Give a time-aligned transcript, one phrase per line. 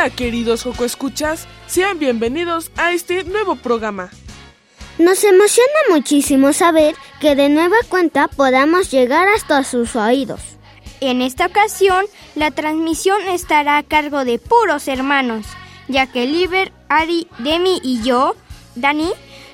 [0.00, 4.08] Hola queridos Joco Escuchas, sean bienvenidos a este nuevo programa.
[4.96, 10.40] Nos emociona muchísimo saber que de nueva cuenta podamos llegar hasta sus oídos.
[11.02, 15.44] En esta ocasión, la transmisión estará a cargo de puros hermanos,
[15.86, 18.36] ya que Liber, Ari, Demi y yo,
[18.76, 19.12] Dani,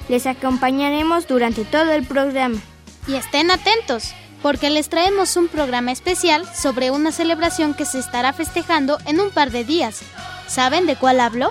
[0.08, 2.60] les acompañaremos durante todo el programa.
[3.08, 8.32] Y estén atentos, porque les traemos un programa especial sobre una celebración que se estará
[8.32, 10.04] festejando en un par de días.
[10.46, 11.50] ¿Saben de cuál hablo?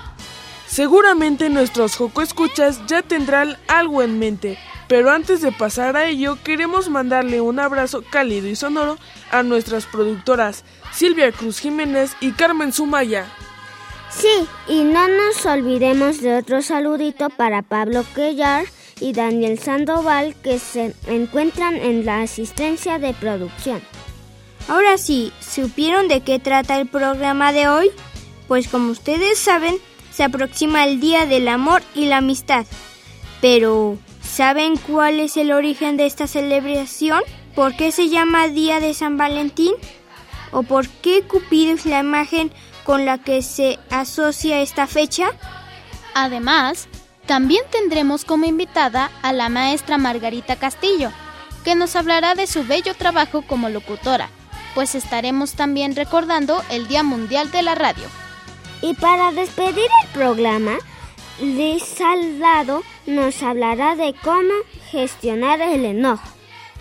[0.68, 4.58] Seguramente nuestros Joco Escuchas ya tendrán algo en mente,
[4.88, 8.98] pero antes de pasar a ello queremos mandarle un abrazo cálido y sonoro
[9.32, 13.28] a nuestras productoras Silvia Cruz Jiménez y Carmen Sumaya.
[14.10, 18.66] Sí, y no nos olvidemos de otro saludito para Pablo Quellar
[19.00, 23.82] y Daniel Sandoval que se encuentran en la asistencia de producción.
[24.68, 27.92] Ahora sí, ¿supieron de qué trata el programa de hoy?
[28.48, 29.78] Pues como ustedes saben,
[30.12, 32.66] se aproxima el Día del Amor y la Amistad.
[33.42, 37.22] Pero, ¿saben cuál es el origen de esta celebración?
[37.56, 39.74] ¿Por qué se llama Día de San Valentín?
[40.52, 42.52] ¿O por qué Cupido es la imagen
[42.84, 45.32] con la que se asocia esta fecha?
[46.14, 46.88] Además,
[47.26, 51.12] también tendremos como invitada a la maestra Margarita Castillo,
[51.64, 54.30] que nos hablará de su bello trabajo como locutora,
[54.76, 58.06] pues estaremos también recordando el Día Mundial de la Radio.
[58.82, 60.78] Y para despedir el programa,
[61.40, 64.54] Liz Saldado nos hablará de cómo
[64.92, 66.28] gestionar el enojo.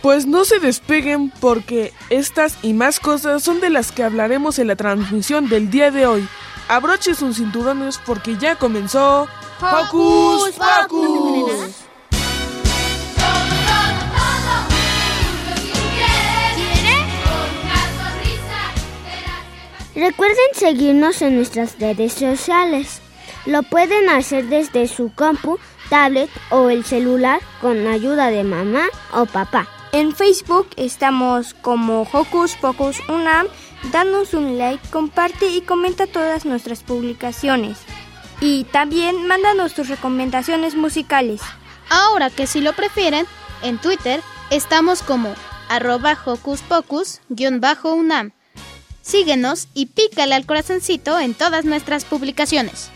[0.03, 4.67] Pues no se despeguen porque estas y más cosas son de las que hablaremos en
[4.67, 6.29] la transmisión del día de hoy.
[6.69, 9.27] Abroche sus cinturones porque ya comenzó
[9.61, 11.84] Hocus Pocus.
[19.95, 23.01] Recuerden seguirnos en nuestras redes sociales.
[23.47, 29.27] Lo pueden hacer desde su compu, tablet o el celular con ayuda de mamá o
[29.27, 29.69] papá.
[29.93, 33.47] En Facebook estamos como Hocus Pocus Unam.
[33.93, 37.79] Danos un like, comparte y comenta todas nuestras publicaciones.
[38.41, 41.41] Y también mándanos tus recomendaciones musicales.
[41.89, 43.27] Ahora que si lo prefieren,
[43.63, 45.33] en Twitter estamos como
[45.69, 48.33] arroba Hocus Pocus-Unam.
[49.05, 52.91] Síguenos y pícale al corazoncito en todas nuestras publicaciones.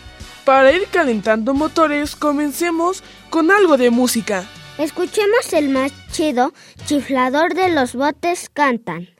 [0.47, 4.49] Para ir calentando motores, comencemos con algo de música.
[4.79, 6.55] Escuchemos el más chido,
[6.87, 9.11] chiflador de los botes cantan.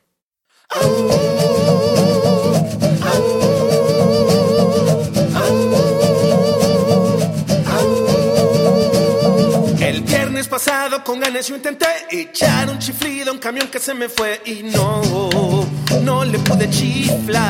[10.39, 14.09] Viernes pasado con ganas yo intenté echar un chiflido a un camión que se me
[14.09, 15.03] fue y no,
[16.03, 17.49] no le pude chiflar.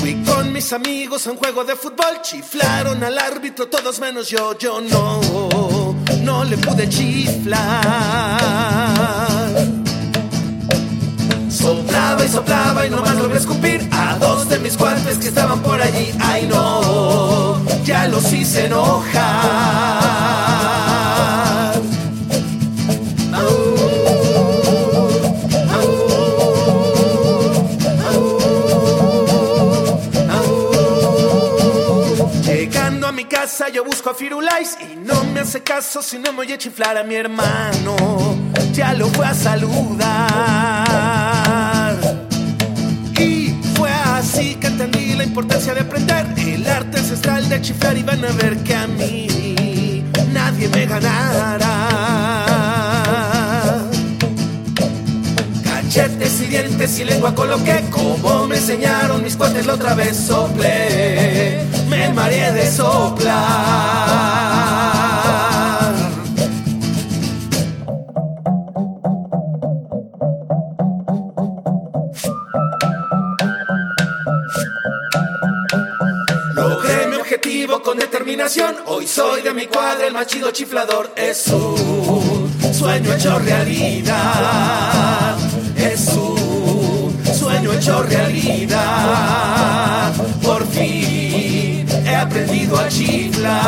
[0.00, 4.58] Fui con mis amigos a un juego de fútbol, chiflaron al árbitro todos menos yo,
[4.58, 8.87] yo no, no le pude chiflar.
[11.68, 15.78] Soplaba y soplaba y nomás logré escupir a dos de mis cuates que estaban por
[15.78, 16.14] allí.
[16.18, 19.98] Ay no, ya los hice enojar.
[32.46, 36.32] Llegando a mi casa yo busco a Firulais y no me hace caso si no
[36.32, 37.94] me voy a chiflar a mi hermano.
[38.72, 41.07] Ya lo fue a saludar.
[45.40, 50.02] Importancia de aprender el arte ancestral de chiflar y van a ver que a mí
[50.32, 51.64] nadie me ganará.
[55.62, 61.62] Cachetes y dientes y lengua coloqué como me enseñaron mis cuates la otra vez soplé.
[61.88, 64.57] Me mareé de soplar.
[77.88, 78.76] Con determinación.
[78.84, 81.10] Hoy soy de mi cuadra el machido chiflador.
[81.16, 85.38] Es un sueño hecho realidad.
[85.74, 90.12] Es un sueño hecho realidad.
[90.42, 93.58] Por fin he aprendido a chiflar.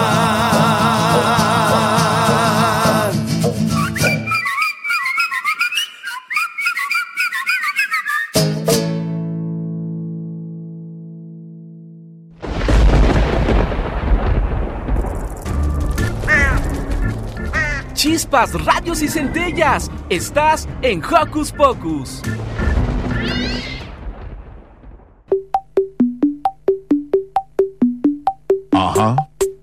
[18.30, 19.90] Chispas, rayos y centellas.
[20.08, 22.22] Estás en Hocus Pocus.
[28.70, 29.16] Ajá,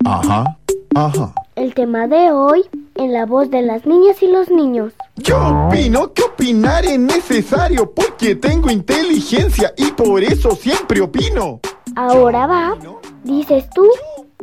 [0.05, 0.57] ajá,
[0.95, 1.33] ajá.
[1.55, 2.63] El tema de hoy
[2.95, 4.91] en la voz de las niñas y los niños.
[5.15, 11.61] Yo opino que opinar es necesario porque tengo inteligencia y por eso siempre opino.
[11.95, 12.77] Ahora va.
[13.23, 13.87] Dices tú,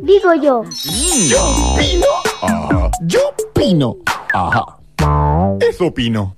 [0.01, 0.63] digo yo.
[1.27, 2.07] Yo opino.
[2.41, 2.89] Ajá.
[3.01, 3.19] Yo
[3.49, 3.97] opino.
[4.35, 4.65] Ajá.
[5.61, 6.35] Eso opino.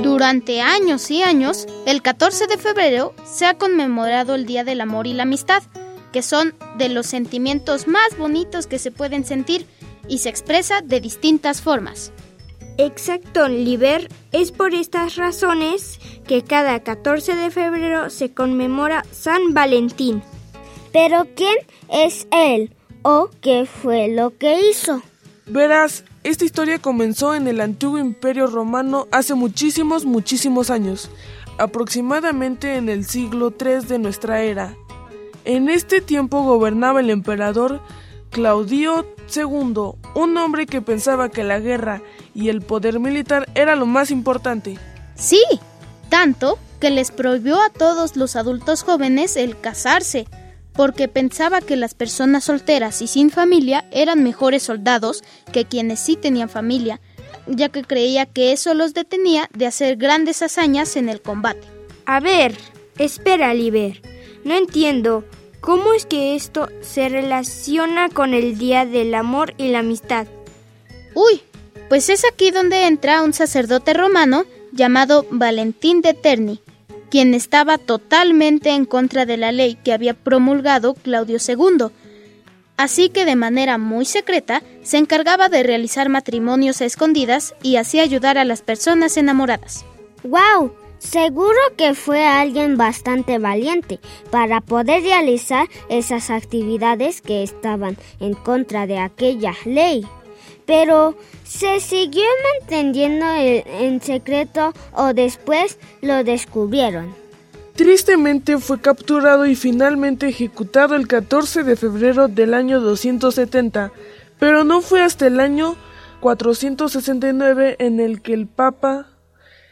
[0.00, 5.08] Durante años y años, el 14 de febrero se ha conmemorado el Día del Amor
[5.08, 5.64] y la Amistad,
[6.12, 9.66] que son de los sentimientos más bonitos que se pueden sentir
[10.06, 12.12] y se expresa de distintas formas.
[12.78, 14.08] Exacto, Liber.
[14.30, 20.22] Es por estas razones que cada 14 de febrero se conmemora San Valentín.
[20.92, 21.56] Pero ¿quién
[21.88, 22.72] es él?
[23.02, 25.02] ¿O qué fue lo que hizo?
[25.46, 31.10] Verás, esta historia comenzó en el antiguo imperio romano hace muchísimos, muchísimos años,
[31.58, 34.76] aproximadamente en el siglo III de nuestra era.
[35.46, 37.80] En este tiempo gobernaba el emperador
[38.28, 42.02] Claudio II, un hombre que pensaba que la guerra
[42.34, 44.78] y el poder militar era lo más importante.
[45.14, 45.42] Sí,
[46.10, 50.26] tanto que les prohibió a todos los adultos jóvenes el casarse,
[50.72, 55.22] porque pensaba que las personas solteras y sin familia eran mejores soldados
[55.52, 57.00] que quienes sí tenían familia,
[57.46, 61.66] ya que creía que eso los detenía de hacer grandes hazañas en el combate.
[62.06, 62.56] A ver,
[62.98, 64.02] espera, Liber.
[64.44, 65.24] No entiendo.
[65.60, 70.26] ¿Cómo es que esto se relaciona con el Día del Amor y la Amistad?
[71.14, 71.42] Uy,
[71.90, 76.60] pues es aquí donde entra un sacerdote romano llamado Valentín de Terni,
[77.10, 81.88] quien estaba totalmente en contra de la ley que había promulgado Claudio II.
[82.76, 88.00] Así que de manera muy secreta se encargaba de realizar matrimonios a escondidas y así
[88.00, 89.84] ayudar a las personas enamoradas.
[90.22, 90.72] ¡Wow!
[90.98, 98.86] Seguro que fue alguien bastante valiente para poder realizar esas actividades que estaban en contra
[98.86, 100.06] de aquella ley.
[100.70, 102.22] Pero, ¿se siguió
[102.60, 107.12] manteniendo en secreto o después lo descubrieron?
[107.74, 113.90] Tristemente fue capturado y finalmente ejecutado el 14 de febrero del año 270,
[114.38, 115.74] pero no fue hasta el año
[116.20, 119.08] 469 en el que el Papa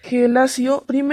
[0.02, 1.04] Gelasio I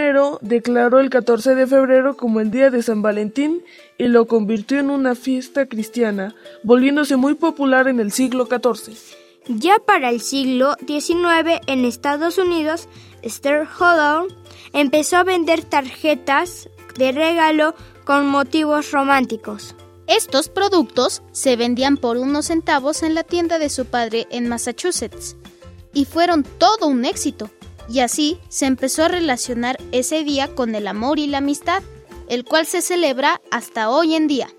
[0.41, 3.61] declaró el 14 de febrero como el día de San Valentín
[3.99, 9.24] y lo convirtió en una fiesta cristiana, volviéndose muy popular en el siglo XIV.
[9.47, 12.87] Ya para el siglo XIX en Estados Unidos,
[13.21, 14.27] Esther Hollow
[14.73, 17.75] empezó a vender tarjetas de regalo
[18.05, 19.75] con motivos románticos.
[20.07, 25.35] Estos productos se vendían por unos centavos en la tienda de su padre en Massachusetts
[25.93, 27.49] y fueron todo un éxito.
[27.87, 31.83] Y así se empezó a relacionar ese día con el amor y la amistad,
[32.29, 34.49] el cual se celebra hasta hoy en día.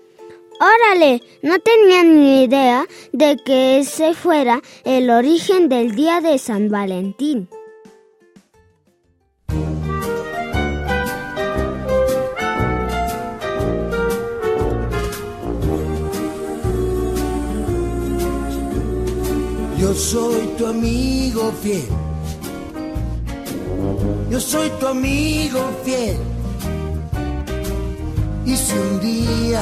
[0.59, 6.69] Órale, no tenía ni idea de que ese fuera el origen del día de San
[6.69, 7.47] Valentín.
[19.77, 21.85] Yo soy tu amigo fiel.
[24.31, 26.17] Yo soy tu amigo fiel.
[28.43, 29.61] Y si un día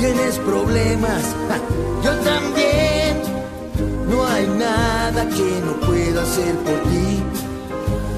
[0.00, 1.22] Tienes problemas,
[2.02, 3.20] yo también.
[4.08, 7.22] No hay nada que no pueda hacer por ti.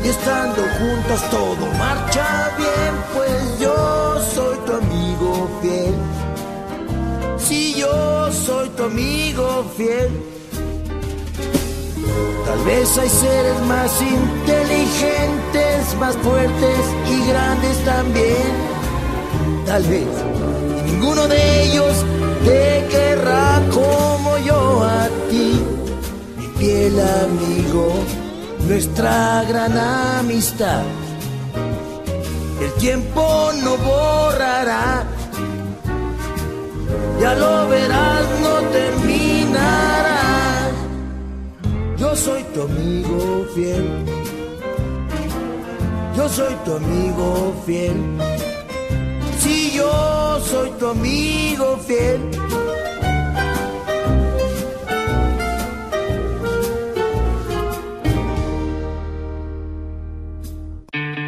[0.05, 5.95] Y estando juntos todo marcha bien, pues yo soy tu amigo fiel.
[7.37, 10.09] Si yo soy tu amigo fiel.
[12.47, 16.79] Tal vez hay seres más inteligentes, más fuertes
[17.11, 18.82] y grandes también.
[19.67, 20.07] Tal vez
[20.79, 22.05] y ninguno de ellos
[22.45, 25.63] te querrá como yo a ti,
[26.37, 27.95] mi fiel amigo,
[28.67, 29.79] nuestra gran
[30.19, 30.83] amistad.
[32.61, 35.05] El tiempo no borrará,
[37.21, 40.23] ya lo verás, no terminará.
[41.97, 43.87] Yo soy tu amigo fiel.
[46.17, 47.97] Yo soy tu amigo fiel.
[49.73, 52.21] Yo soy tu amigo fiel.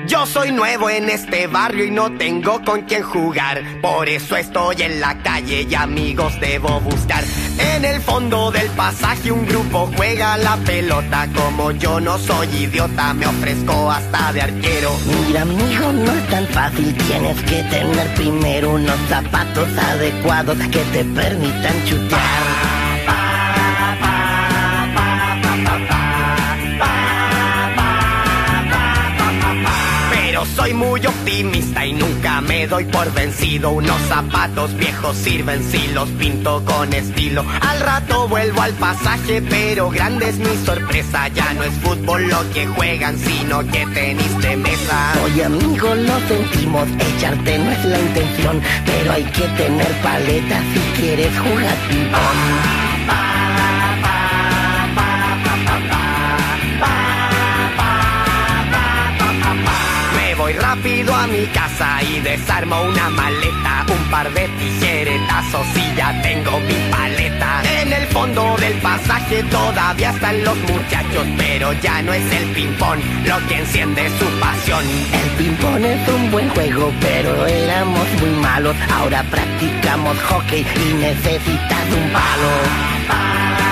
[0.06, 3.62] Yo soy nuevo en este barrio y no tengo con quién jugar.
[3.80, 7.24] Por eso estoy en la calle y amigos debo buscar.
[7.58, 11.28] En el fondo del pasaje un grupo juega la pelota.
[11.34, 14.90] Como yo no soy idiota, me ofrezco hasta de arquero.
[15.26, 16.94] Mira, amigo, no es tan fácil.
[17.06, 22.73] Tienes que tener primero unos zapatos adecuados que te permitan chutar.
[30.54, 33.70] Soy muy optimista y nunca me doy por vencido.
[33.70, 37.44] Unos zapatos viejos sirven si los pinto con estilo.
[37.60, 41.28] Al rato vuelvo al pasaje, pero grande es mi sorpresa.
[41.28, 45.14] Ya no es fútbol lo que juegan, sino que tenis de mesa.
[45.24, 46.88] Oye, amigo, lo sentimos.
[46.98, 51.74] Echarte no es la intención, pero hay que tener paleta si quieres jugar
[60.44, 66.20] voy rápido a mi casa y desarmo una maleta, un par de tijeretazos y ya
[66.20, 67.62] tengo mi paleta.
[67.80, 73.00] En el fondo del pasaje todavía están los muchachos, pero ya no es el ping-pong
[73.24, 74.84] lo que enciende su pasión.
[75.20, 78.76] El ping-pong es un buen juego, pero éramos muy malos.
[78.92, 83.63] Ahora practicamos hockey y necesitas un palo.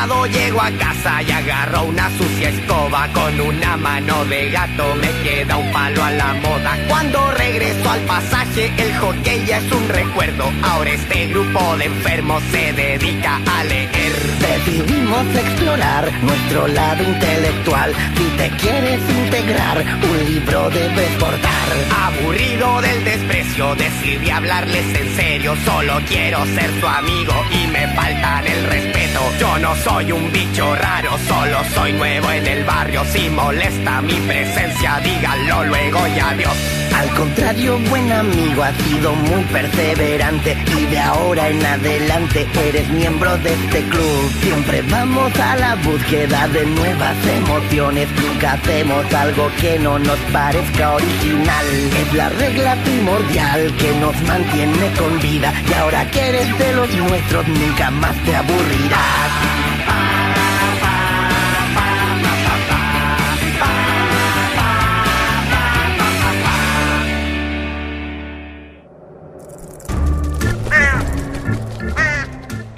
[0.00, 3.08] Cansado llego a casa y agarro una sucia escoba.
[3.12, 6.78] Con una mano de gato me queda un palo a la moda.
[6.88, 10.50] Cuando regreso al pasaje el hockey ya es un recuerdo.
[10.62, 14.12] Ahora este grupo de enfermos se dedica a leer.
[14.40, 17.94] Decidimos explorar nuestro lado intelectual.
[18.16, 21.68] Si te quieres integrar, un libro debes portar.
[22.06, 25.54] Aburrido del desprecio, decidí hablarles en serio.
[25.64, 29.20] Solo quiero ser tu amigo y me faltan el respeto.
[29.38, 33.04] Yo no soy un bicho raro, solo soy nuevo en el barrio.
[33.12, 36.56] Si molesta mi presencia, díganlo luego y adiós.
[36.96, 40.56] Al contrario, buen amigo, has sido muy perseverante.
[40.78, 44.32] Y de ahora en adelante eres miembro de este club.
[44.42, 48.08] Siempre vamos a la búsqueda de nuevas emociones.
[48.22, 51.66] Nunca hacemos algo que no nos parezca original.
[52.00, 55.52] Es la regla primordial que nos mantiene con vida.
[55.68, 59.79] Y ahora que eres de los nuestros nunca más te aburrirás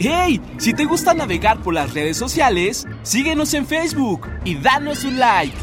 [0.04, 0.40] ¡Hey!
[0.58, 5.56] Si te gusta navegar por las redes sociales, síguenos en Facebook y danos un like.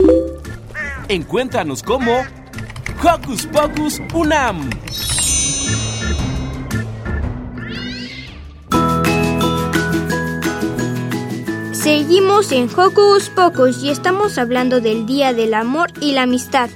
[1.10, 2.22] Encuéntranos como
[3.04, 4.70] Hocus Pocus Unam.
[11.74, 16.70] Seguimos en Hocus Pocus y estamos hablando del Día del Amor y la Amistad.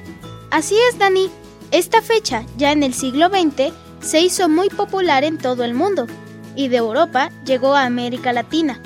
[0.51, 1.29] Así es, Dani.
[1.71, 6.07] Esta fecha, ya en el siglo XX, se hizo muy popular en todo el mundo
[6.55, 8.79] y de Europa llegó a América Latina,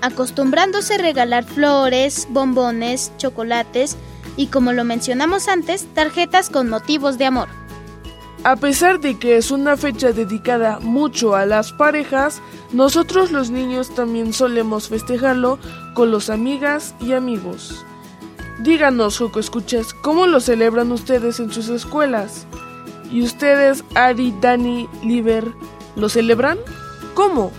[0.00, 3.96] acostumbrándose a regalar flores, bombones, chocolates
[4.36, 7.48] y, como lo mencionamos antes, tarjetas con motivos de amor.
[8.42, 12.40] A pesar de que es una fecha dedicada mucho a las parejas,
[12.72, 15.58] nosotros los niños también solemos festejarlo
[15.94, 17.84] con los amigas y amigos.
[18.60, 22.46] Díganos, Joco Escuchas, ¿cómo lo celebran ustedes en sus escuelas?
[23.10, 25.52] ¿Y ustedes, Ari, Dani, Liber,
[25.96, 26.58] lo celebran?
[27.14, 27.50] ¿Cómo?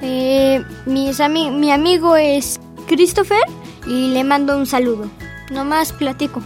[0.00, 3.42] Eh, mis mi amigo es Christopher
[3.86, 5.10] y le mando un saludo.
[5.50, 6.42] Nomás platico.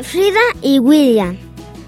[0.00, 1.36] Frida y William,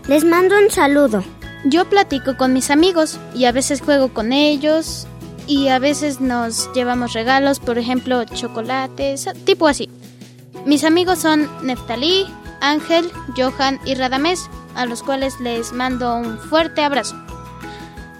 [0.09, 1.25] les mando un saludo.
[1.65, 5.07] Yo platico con mis amigos y a veces juego con ellos
[5.47, 9.89] y a veces nos llevamos regalos, por ejemplo, chocolates, tipo así.
[10.67, 12.27] Mis amigos son Neftalí,
[12.61, 17.17] Ángel, Johan y Radamés, a los cuales les mando un fuerte abrazo.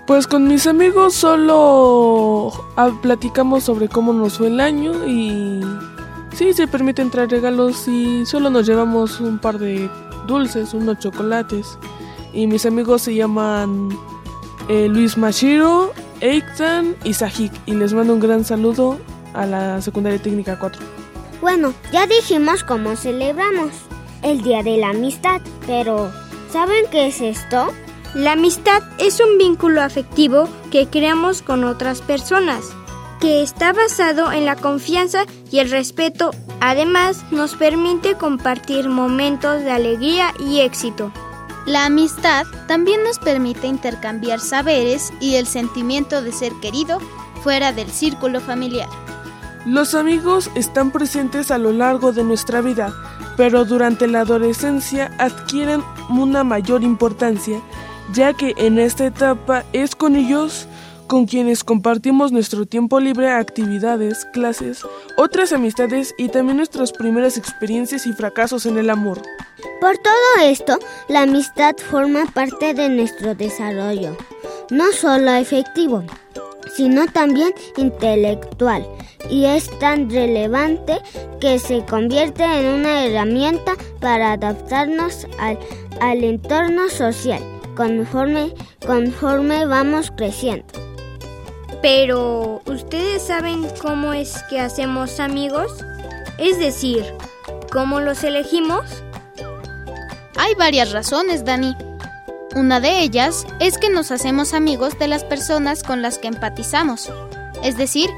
[0.07, 5.63] Pues con mis amigos solo ah, platicamos sobre cómo nos fue el año y
[6.35, 9.89] sí, se permiten traer regalos y solo nos llevamos un par de
[10.27, 11.79] dulces, unos chocolates.
[12.35, 13.89] Y mis amigos se llaman
[14.69, 18.99] eh, Luis Mashiro, Eitan y Sahik y les mando un gran saludo
[19.33, 20.83] a la secundaria técnica 4.
[21.41, 23.71] Bueno, ya dijimos cómo celebramos
[24.23, 26.13] el Día de la Amistad, pero
[26.51, 27.73] ¿saben qué es esto?
[28.15, 32.65] La amistad es un vínculo afectivo que creamos con otras personas,
[33.21, 36.31] que está basado en la confianza y el respeto.
[36.61, 41.11] Además, nos permite compartir momentos de alegría y éxito.
[41.67, 47.01] La amistad también nos permite intercambiar saberes y el sentimiento de ser querido
[47.43, 48.89] fuera del círculo familiar.
[49.67, 52.95] Los amigos están presentes a lo largo de nuestra vida,
[53.37, 57.61] pero durante la adolescencia adquieren una mayor importancia
[58.13, 60.69] ya que en esta etapa es con ellos
[61.07, 64.85] con quienes compartimos nuestro tiempo libre, actividades, clases,
[65.17, 69.21] otras amistades y también nuestras primeras experiencias y fracasos en el amor.
[69.81, 74.17] Por todo esto, la amistad forma parte de nuestro desarrollo,
[74.71, 76.05] no solo efectivo,
[76.75, 78.87] sino también intelectual,
[79.31, 80.99] y es tan relevante
[81.41, 85.59] que se convierte en una herramienta para adaptarnos al,
[86.01, 88.55] al entorno social conforme,
[88.87, 90.67] conforme vamos creciendo.
[91.83, 95.71] Pero, ¿ustedes saben cómo es que hacemos amigos?
[96.39, 97.05] Es decir,
[97.73, 98.85] ¿cómo los elegimos?
[100.37, 101.77] Hay varias razones, Dani.
[102.55, 107.11] Una de ellas es que nos hacemos amigos de las personas con las que empatizamos,
[107.63, 108.09] es decir,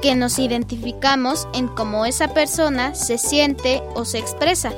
[0.00, 4.72] que nos identificamos en cómo esa persona se siente o se expresa,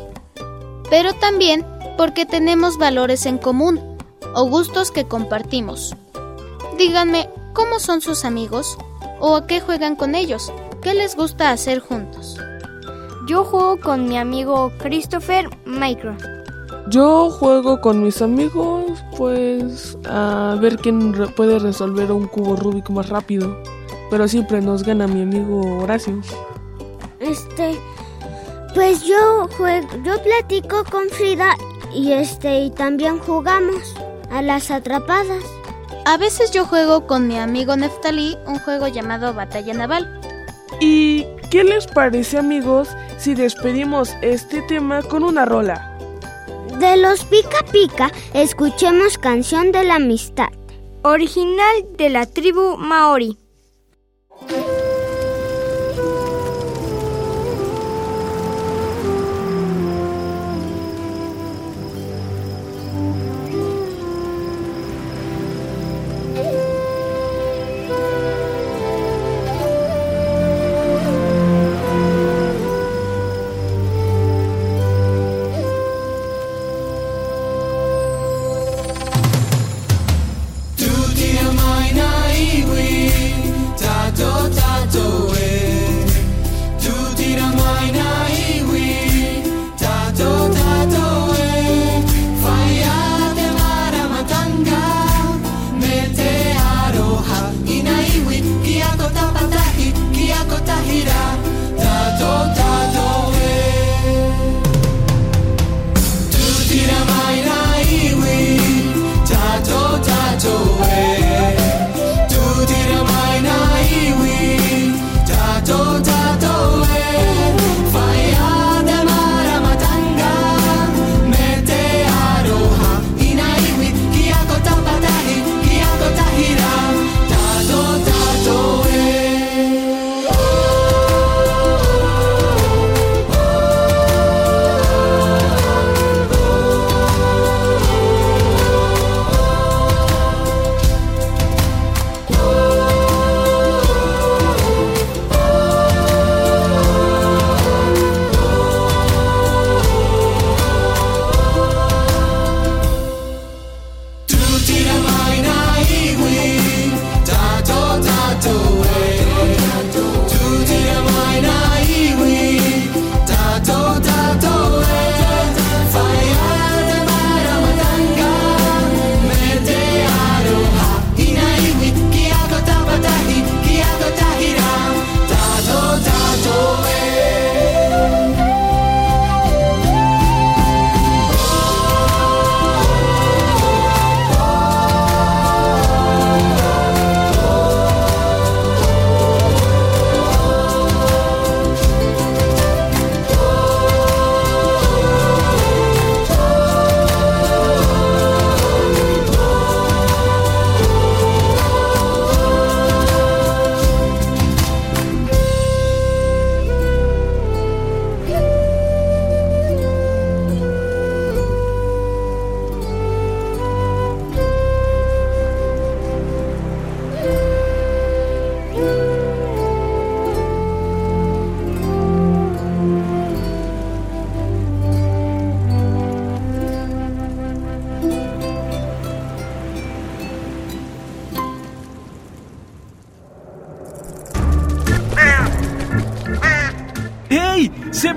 [0.91, 1.65] pero también
[1.97, 3.94] porque tenemos valores en común
[4.35, 5.95] o gustos que compartimos.
[6.79, 8.77] Díganme, ¿cómo son sus amigos?
[9.21, 10.53] ¿O a qué juegan con ellos?
[10.83, 12.39] ¿Qué les gusta hacer juntos?
[13.27, 16.25] Yo juego con mi amigo Christopher Minecraft.
[16.89, 23.09] Yo juego con mis amigos, pues a ver quién puede resolver un cubo Rubik más
[23.09, 23.57] rápido.
[24.11, 26.21] Pero siempre nos gana mi amigo Horacio.
[27.21, 27.81] Este,
[28.75, 31.57] pues yo juego, yo platico con Frida
[31.95, 33.95] y este y también jugamos
[34.31, 35.45] a las atrapadas.
[36.07, 40.21] A veces yo juego con mi amigo Neftalí un juego llamado Batalla Naval.
[40.81, 45.97] ¿Y qué les parece amigos si despedimos este tema con una rola?
[46.79, 50.49] De los Pica Pica, escuchemos Canción de la Amistad.
[51.03, 53.44] Original de la tribu Maori.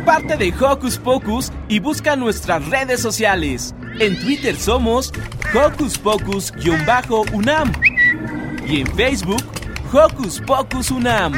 [0.08, 3.76] Parte de Hocus Pocus y busca nuestras redes sociales.
[4.00, 5.12] En Twitter somos
[5.54, 7.74] Hocus Pocus-UNAM
[8.66, 9.44] y en Facebook
[9.92, 11.34] Hocus Pocus UNAM.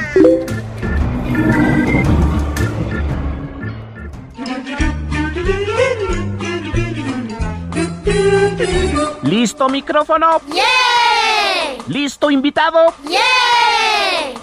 [9.23, 10.41] ¿Listo micrófono?
[10.53, 11.84] ¡Yeah!
[11.88, 12.93] ¿Listo invitado?
[13.10, 13.19] ¡Yeah!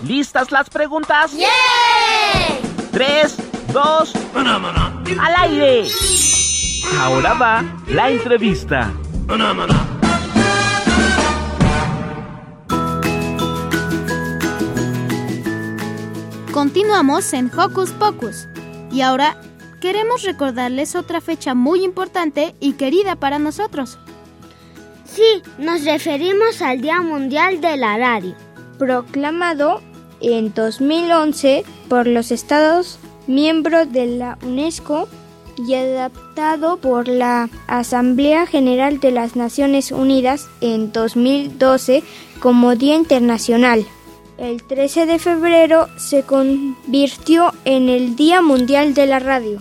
[0.03, 1.31] ¿Listas las preguntas?
[1.33, 1.47] ¡Yeah!
[2.91, 3.37] Tres,
[3.77, 5.87] dos, al aire.
[6.99, 8.91] Ahora va la entrevista.
[16.53, 18.49] Continuamos en Hocus Pocus.
[18.91, 19.37] Y ahora
[19.83, 23.99] queremos recordarles otra fecha muy importante y querida para nosotros.
[25.05, 28.35] Sí, nos referimos al Día Mundial de la Radio.
[28.79, 29.83] Proclamado
[30.23, 35.09] en 2011 por los Estados miembros de la UNESCO
[35.59, 42.03] y adaptado por la Asamblea General de las Naciones Unidas en 2012
[42.41, 43.87] como Día Internacional.
[44.39, 49.61] El 13 de febrero se convirtió en el Día Mundial de la Radio.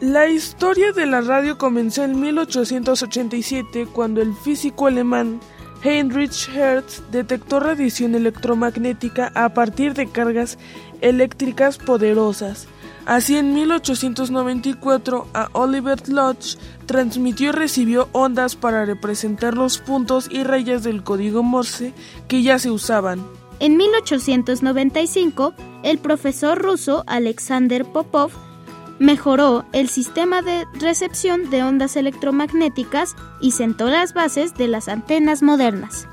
[0.00, 5.40] La historia de la radio comenzó en 1887 cuando el físico alemán
[5.82, 10.58] Heinrich Hertz detectó radiación electromagnética a partir de cargas
[11.00, 12.66] eléctricas poderosas.
[13.06, 20.44] Así en 1894 a Oliver Lodge transmitió y recibió ondas para representar los puntos y
[20.44, 21.92] rayas del código Morse
[22.28, 23.24] que ya se usaban.
[23.58, 28.30] En 1895, el profesor ruso Alexander Popov
[28.98, 35.42] mejoró el sistema de recepción de ondas electromagnéticas y sentó las bases de las antenas
[35.42, 36.06] modernas.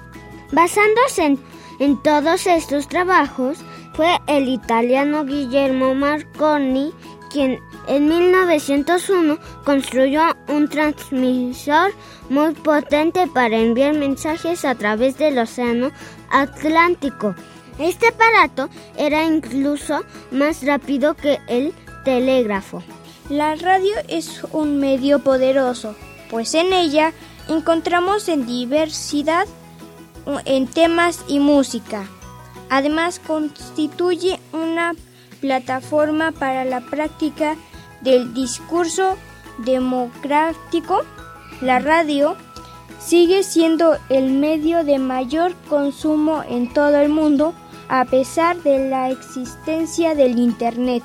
[0.52, 1.39] Basándose en,
[1.80, 3.60] en todos estos trabajos,
[3.97, 6.93] fue el italiano Guillermo Marconi
[7.31, 11.91] quien en 1901 construyó un transmisor
[12.29, 15.91] muy potente para enviar mensajes a través del Océano
[16.29, 17.33] Atlántico.
[17.79, 21.73] Este aparato era incluso más rápido que el
[22.05, 22.83] telégrafo.
[23.29, 25.95] La radio es un medio poderoso,
[26.29, 27.13] pues en ella
[27.49, 29.47] encontramos en diversidad
[30.45, 32.07] en temas y música.
[32.69, 34.93] Además constituye una
[35.39, 37.56] plataforma para la práctica
[38.01, 39.17] del discurso
[39.60, 41.03] democrático.
[41.62, 42.36] La radio
[42.99, 47.53] sigue siendo el medio de mayor consumo en todo el mundo
[47.89, 51.03] a pesar de la existencia del Internet.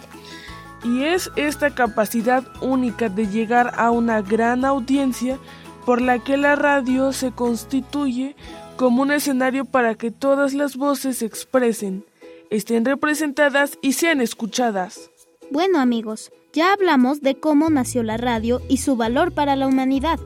[0.85, 5.38] Y es esta capacidad única de llegar a una gran audiencia
[5.87, 8.37] por la que la radio se constituye
[8.77, 12.05] como un escenario para que todas las voces se expresen,
[12.51, 15.11] estén representadas y sean escuchadas.
[15.51, 20.19] Bueno amigos, ya hablamos de cómo nació la radio y su valor para la humanidad.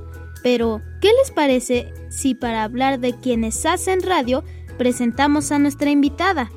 [0.43, 4.45] Pero, ¿qué les parece si para hablar de quienes hacen radio
[4.79, 6.51] presentamos a nuestra invitada?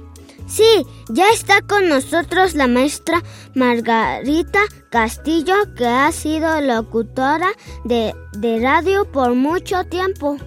[0.48, 3.22] Sí, ya está con nosotros la maestra
[3.54, 7.50] Margarita Castillo, que ha sido locutora
[7.86, 10.38] de, de radio por mucho tiempo.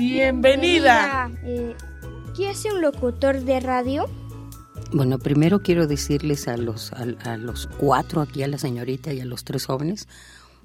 [0.00, 1.30] Bienvenida.
[1.44, 1.76] Eh,
[2.34, 4.06] ¿Qué hace un locutor de radio?
[4.92, 9.20] Bueno, primero quiero decirles a los, a, a los cuatro, aquí a la señorita y
[9.20, 10.08] a los tres jóvenes,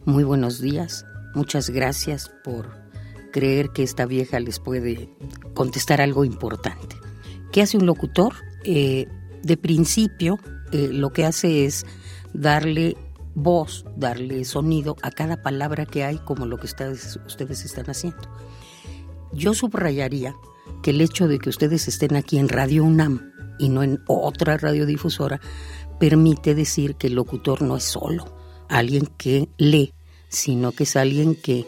[0.06, 1.06] muy buenos días.
[1.34, 2.72] Muchas gracias por
[3.34, 5.10] creer que esta vieja les puede
[5.54, 6.96] contestar algo importante.
[7.52, 8.36] ¿Qué hace un locutor?
[8.64, 9.06] Eh,
[9.44, 10.40] de principio,
[10.72, 11.86] eh, lo que hace es
[12.34, 12.96] darle
[13.34, 18.30] voz, darle sonido a cada palabra que hay, como lo que ustedes, ustedes están haciendo.
[19.34, 20.36] Yo subrayaría
[20.82, 24.58] que el hecho de que ustedes estén aquí en Radio UNAM y no en otra
[24.58, 25.40] radiodifusora
[26.00, 28.26] permite decir que el locutor no es solo
[28.70, 29.94] alguien que lee,
[30.28, 31.66] sino que es alguien que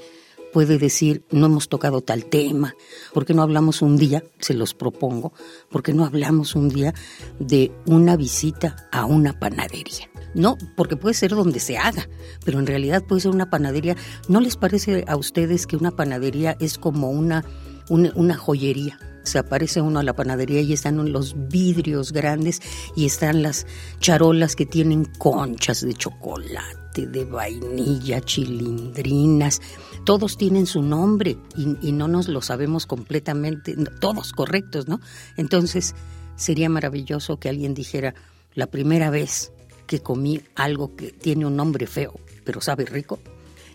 [0.53, 2.75] puede decir, no hemos tocado tal tema,
[3.13, 5.33] ¿por qué no hablamos un día, se los propongo,
[5.69, 6.93] por qué no hablamos un día
[7.39, 10.09] de una visita a una panadería?
[10.37, 12.07] No, porque puede ser donde se haga,
[12.45, 13.95] pero en realidad puede ser una panadería.
[14.29, 17.43] ¿No les parece a ustedes que una panadería es como una,
[17.89, 18.99] una, joyería?
[19.23, 22.61] se aparece uno a la panadería y están los vidrios grandes
[22.95, 23.65] y están las
[23.99, 29.59] charolas que tienen conchas de chocolate, de vainilla, chilindrinas.
[30.05, 35.01] Todos tienen su nombre y, y no nos lo sabemos completamente, todos correctos, ¿no?
[35.35, 35.95] Entonces
[36.37, 38.13] sería maravilloso que alguien dijera,
[38.53, 39.51] la primera vez
[39.87, 43.19] que comí algo que tiene un nombre feo, pero sabe rico,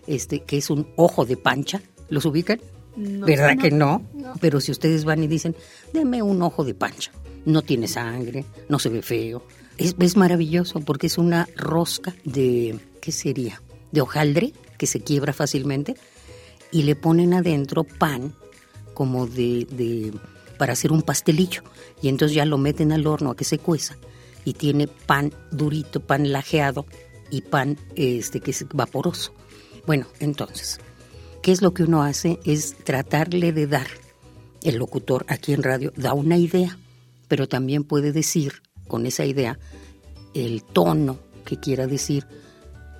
[0.07, 2.61] este, que es un ojo de pancha, ¿los ubican?
[2.97, 4.03] No, ¿Verdad no, que no?
[4.15, 4.35] no.
[4.41, 5.57] Pero si ustedes van y dicen,
[5.93, 7.11] deme un ojo de pancha,
[7.47, 9.43] no tiene sangre, no se ve feo,
[9.79, 13.63] Es, es maravilloso porque es una rosca de, ¿qué sería?
[13.91, 15.97] De hojaldre que se quiebra fácilmente
[16.71, 18.35] y le ponen adentro pan
[18.95, 20.13] como de, de
[20.59, 21.63] para hacer un pastelillo
[22.03, 23.97] y entonces ya lo meten al horno a que se cueza
[24.45, 26.87] y tiene pan durito, pan lajeado
[27.31, 29.33] y pan este que es vaporoso.
[29.87, 30.81] Bueno, entonces,
[31.43, 32.39] ¿qué es lo que uno hace?
[32.45, 33.87] Es tratarle de dar,
[34.63, 36.79] el locutor aquí en radio da una idea,
[37.29, 39.59] pero también puede decir con esa idea
[40.35, 42.27] el tono que quiera decir,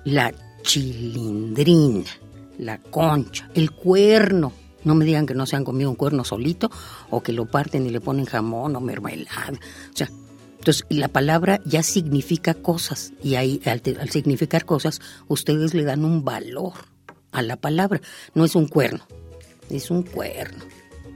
[0.03, 2.09] la chilindrina,
[2.57, 4.51] la concha, el cuerno.
[4.83, 6.69] No me digan que no se han comido un cuerno solito
[7.09, 9.53] o que lo parten y le ponen jamón o mermelada.
[9.53, 10.09] O sea,
[10.63, 16.05] entonces la palabra ya significa cosas y ahí al, al significar cosas ustedes le dan
[16.05, 16.71] un valor
[17.33, 17.99] a la palabra.
[18.33, 19.05] No es un cuerno,
[19.69, 20.63] es un cuerno,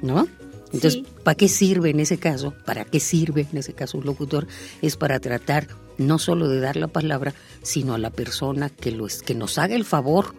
[0.01, 0.27] ¿no?
[0.73, 2.53] Entonces, ¿para qué sirve en ese caso?
[2.65, 4.47] ¿Para qué sirve en ese caso un locutor?
[4.81, 9.07] Es para tratar no solo de dar la palabra, sino a la persona que, lo,
[9.25, 10.35] que nos haga el favor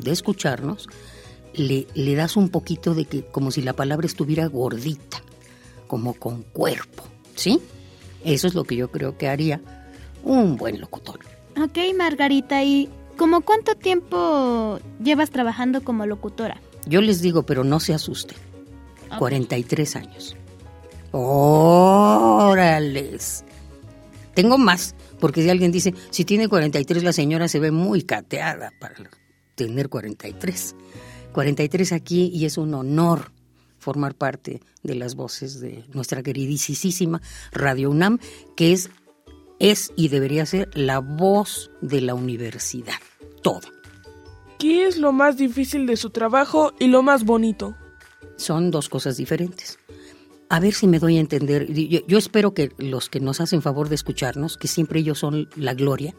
[0.00, 0.88] de escucharnos,
[1.54, 5.22] le, le das un poquito de que, como si la palabra estuviera gordita,
[5.86, 7.04] como con cuerpo,
[7.36, 7.62] ¿sí?
[8.24, 9.60] Eso es lo que yo creo que haría
[10.22, 11.20] un buen locutor.
[11.60, 16.60] Ok, Margarita, ¿y como cuánto tiempo llevas trabajando como locutora?
[16.86, 18.36] Yo les digo, pero no se asusten.
[19.18, 20.36] 43 años.
[21.10, 22.84] ¡Órales!
[24.34, 28.72] Tengo más, porque si alguien dice, si tiene 43 la señora se ve muy cateada
[28.78, 28.94] para
[29.56, 30.76] tener 43.
[31.32, 33.32] 43 aquí y es un honor
[33.78, 37.20] formar parte de las voces de nuestra queridísima
[37.52, 38.18] Radio UNAM,
[38.56, 38.90] que es,
[39.58, 42.98] es y debería ser la voz de la universidad,
[43.42, 43.68] toda.
[44.58, 47.76] ¿Qué es lo más difícil de su trabajo y lo más bonito?
[48.36, 49.78] Son dos cosas diferentes.
[50.50, 51.72] A ver si me doy a entender.
[51.72, 55.48] Yo, yo, espero que los que nos hacen favor de escucharnos, que siempre ellos son
[55.56, 56.14] la gloria,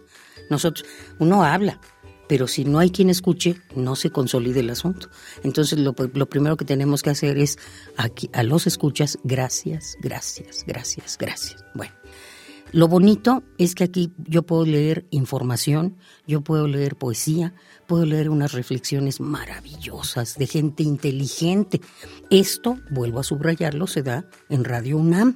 [0.50, 1.82] nosotros, uno habla,
[2.30, 5.10] pero si no hay quien escuche, no se consolide el asunto.
[5.44, 7.58] Entonces lo, lo primero que tenemos que hacer es
[7.98, 11.66] a los escuchas, gracias, gracias, gracias, gracias.
[11.74, 11.92] Bueno,
[12.72, 17.56] lo bonito es que aquí yo puedo leer información, yo puedo leer poesía,
[17.88, 21.82] puedo leer unas reflexiones maravillosas de gente inteligente.
[22.30, 25.36] Esto, vuelvo a subrayarlo, se da en Radio UNAM.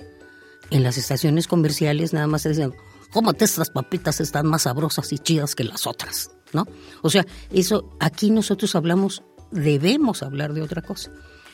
[0.69, 2.71] En las estaciones comerciales nada más se dicen,
[3.12, 6.67] cómate estas papitas, están más sabrosas y chidas que las otras, ¿no?
[7.01, 11.11] O sea, eso, aquí nosotros hablamos, debemos hablar de otra cosa.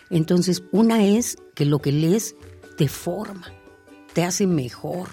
[0.10, 2.36] Entonces, una es que lo que lees
[2.78, 3.54] te forma,
[4.14, 5.10] te hace mejor.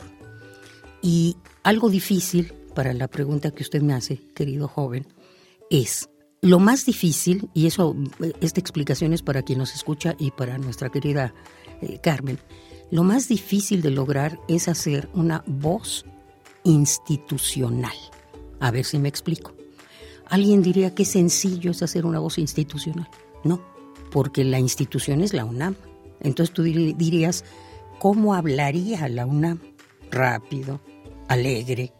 [1.03, 5.07] Y algo difícil para la pregunta que usted me hace, querido joven,
[5.71, 6.09] es
[6.43, 7.97] lo más difícil, y eso,
[8.41, 11.35] esta explicación es para quien nos escucha y para nuestra querida
[11.81, 12.39] eh, Carmen,
[12.91, 16.05] lo más difícil de lograr es hacer una voz
[16.63, 17.97] institucional.
[18.61, 19.56] A ver si me explico.
[20.27, 23.09] Alguien diría que sencillo es hacer una voz institucional.
[23.45, 23.61] No,
[24.11, 25.77] porque la institución es la UNAM.
[26.21, 27.45] Entonces tú dirías,
[27.99, 29.61] ¿cómo hablaría la UNAM?
[30.11, 30.81] Rápido,
[31.29, 31.93] alegre,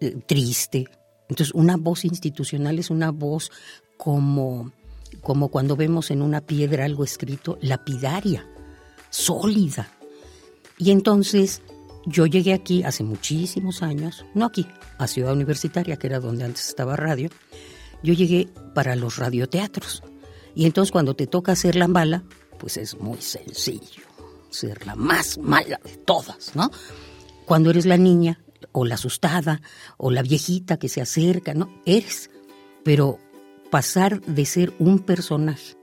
[0.00, 0.86] eh, triste,
[1.28, 3.50] entonces, una voz institucional es una voz
[3.96, 4.72] como,
[5.20, 8.46] como cuando vemos en una piedra algo escrito, lapidaria,
[9.10, 9.88] sólida.
[10.78, 11.62] Y entonces
[12.06, 14.66] yo llegué aquí hace muchísimos años, no aquí,
[14.98, 17.30] a Ciudad Universitaria, que era donde antes estaba radio,
[18.02, 20.02] yo llegué para los radioteatros.
[20.54, 22.24] Y entonces cuando te toca hacer la mala,
[22.58, 24.02] pues es muy sencillo,
[24.50, 26.70] ser la más mala de todas, ¿no?
[27.46, 28.40] Cuando eres la niña,
[28.72, 29.60] o la asustada
[29.96, 32.30] o la viejita que se acerca, no, eres.
[32.84, 33.18] Pero
[33.70, 35.76] pasar de ser un personaje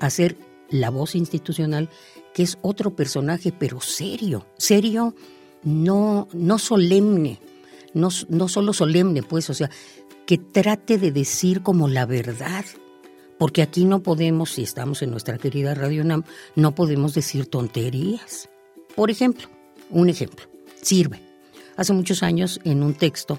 [0.00, 0.36] a ser
[0.70, 1.88] la voz institucional,
[2.34, 5.14] que es otro personaje, pero serio, serio,
[5.64, 7.40] no, no solemne,
[7.94, 9.70] no, no solo solemne, pues, o sea,
[10.26, 12.64] que trate de decir como la verdad.
[13.38, 16.24] Porque aquí no podemos, si estamos en nuestra querida Radio NAM,
[16.56, 18.48] no podemos decir tonterías.
[18.96, 19.48] Por ejemplo,
[19.90, 20.46] un ejemplo,
[20.82, 21.22] sirve
[21.76, 23.38] hace muchos años en un texto,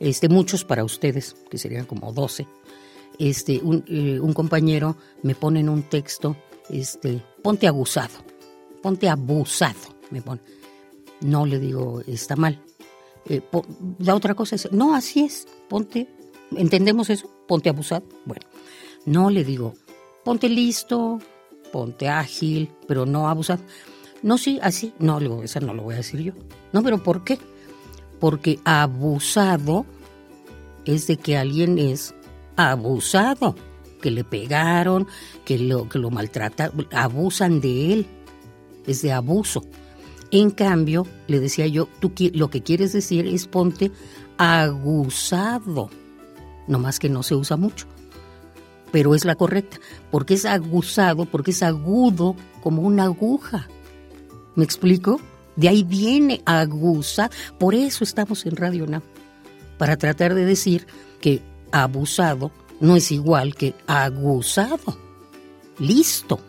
[0.00, 2.46] este, muchos para ustedes, que serían como 12,
[3.18, 6.36] este, un, eh, un compañero me pone en un texto,
[6.70, 8.24] este, ponte abusado,
[8.82, 10.40] ponte abusado, me pone.
[11.20, 12.58] No le digo, está mal.
[13.26, 13.42] Eh,
[13.98, 16.08] la otra cosa es, no, así es, ponte,
[16.56, 17.30] ¿entendemos eso?
[17.46, 18.04] Ponte abusado.
[18.24, 18.42] Bueno,
[19.06, 19.74] no le digo,
[20.24, 21.18] ponte listo,
[21.72, 23.62] ponte ágil, pero no abusado.
[24.22, 24.92] No, sí, así.
[24.98, 26.32] No, digo, esa no lo voy a decir yo.
[26.72, 27.38] No, pero ¿por qué?
[28.18, 29.86] Porque abusado
[30.84, 32.14] es de que alguien es
[32.56, 33.54] abusado,
[34.02, 35.06] que le pegaron,
[35.44, 38.06] que lo, que lo maltrataron, abusan de él.
[38.86, 39.62] Es de abuso.
[40.30, 43.90] En cambio, le decía yo, tú lo que quieres decir es ponte
[44.38, 45.90] aguzado.
[46.68, 47.86] No más que no se usa mucho.
[48.92, 49.78] Pero es la correcta,
[50.10, 53.68] porque es aguzado, porque es agudo como una aguja.
[54.54, 55.20] ¿Me explico?
[55.56, 57.30] De ahí viene aguza.
[57.58, 59.02] Por eso estamos en Radio NAM.
[59.78, 60.86] Para tratar de decir
[61.20, 64.96] que abusado no es igual que aguzado.
[65.78, 66.40] Listo.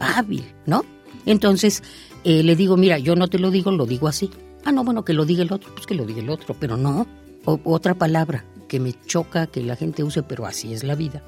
[0.00, 0.84] Hábil, ¿no?
[1.26, 1.82] Entonces
[2.24, 4.30] eh, le digo, mira, yo no te lo digo, lo digo así.
[4.64, 6.76] Ah, no, bueno, que lo diga el otro, pues que lo diga el otro, pero
[6.76, 7.06] no.
[7.44, 11.22] otra palabra que me choca que la gente use, pero así es la vida,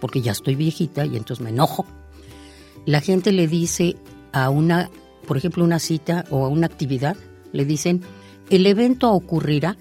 [0.00, 1.86] porque ya estoy viejita y entonces me enojo.
[2.86, 3.96] La gente le dice
[4.32, 4.90] a una
[5.28, 7.14] por ejemplo, una cita o a una actividad,
[7.52, 8.00] le dicen,
[8.48, 9.76] el evento ocurrirá.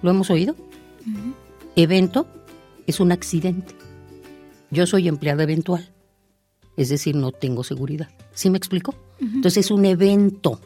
[0.00, 0.56] ¿Lo hemos oído?
[1.76, 2.26] Evento
[2.86, 3.74] es un accidente.
[4.70, 5.90] Yo soy empleada eventual,
[6.78, 8.08] es decir, no tengo seguridad.
[8.32, 8.94] ¿Sí me explico?
[9.20, 10.60] Entonces es un evento.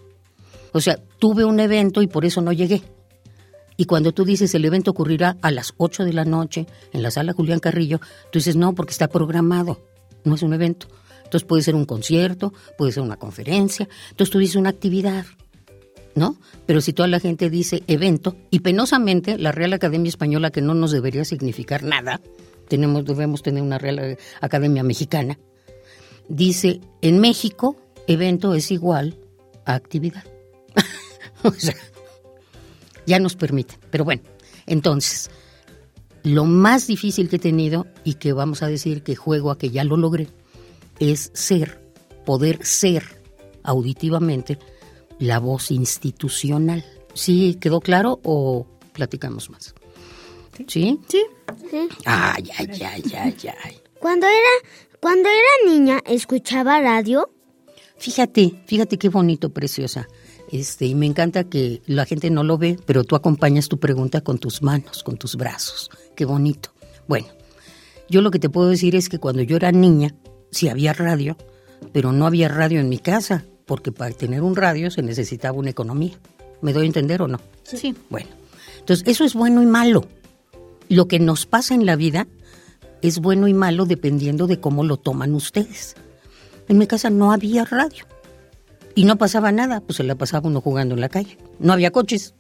[0.73, 2.83] O sea, tuve un evento y por eso no llegué.
[3.79, 7.11] Y cuando tú dices el evento ocurrirá a las 8 de la noche en la
[7.11, 7.99] sala Julián Carrillo,
[8.31, 9.81] tú dices no, porque está programado,
[10.25, 10.87] no es un evento.
[11.25, 15.25] Entonces puede ser un concierto, puede ser una conferencia, entonces tú dices una actividad,
[16.15, 16.37] ¿no?
[16.67, 20.75] Pero si toda la gente dice evento, y penosamente la Real Academia Española, que no
[20.75, 22.21] nos debería significar nada,
[22.69, 25.39] tenemos, debemos tener una Real Academia Mexicana,
[26.29, 29.19] dice en México evento es igual
[29.65, 30.25] a actividad.
[31.43, 31.77] o sea,
[33.07, 33.79] ya nos permite.
[33.91, 34.23] Pero bueno,
[34.67, 35.31] entonces,
[36.23, 39.71] lo más difícil que he tenido y que vamos a decir que juego a que
[39.71, 40.29] ya lo logré,
[40.99, 41.81] es ser,
[42.25, 43.05] poder ser
[43.63, 44.59] auditivamente
[45.19, 46.85] la voz institucional.
[47.15, 49.75] ¿Sí quedó claro o platicamos más?
[50.69, 50.99] ¿Sí?
[51.09, 51.25] Sí.
[51.71, 51.89] sí.
[52.05, 53.81] Ay, ay, ay, ay, ay.
[53.99, 57.29] Cuando era, cuando era niña, ¿escuchaba radio?
[57.99, 60.07] Fíjate, fíjate qué bonito, preciosa.
[60.53, 64.21] Este, y me encanta que la gente no lo ve, pero tú acompañas tu pregunta
[64.21, 65.91] con tus manos, con tus brazos.
[66.15, 66.73] Qué bonito.
[67.09, 67.27] Bueno,
[68.09, 70.15] yo lo que te puedo decir es que cuando yo era niña,
[70.53, 71.37] sí había radio,
[71.93, 75.71] pero no había radio en mi casa, porque para tener un radio se necesitaba una
[75.71, 76.17] economía.
[76.61, 77.41] ¿Me doy a entender o no?
[77.65, 77.93] Sí.
[78.09, 78.29] Bueno,
[78.79, 80.07] entonces eso es bueno y malo.
[80.89, 82.29] Lo que nos pasa en la vida
[83.03, 85.97] es bueno y malo dependiendo de cómo lo toman ustedes.
[86.69, 88.05] En mi casa no había radio
[88.95, 91.37] y no pasaba nada, pues se la pasaba uno jugando en la calle.
[91.59, 92.35] No había coches,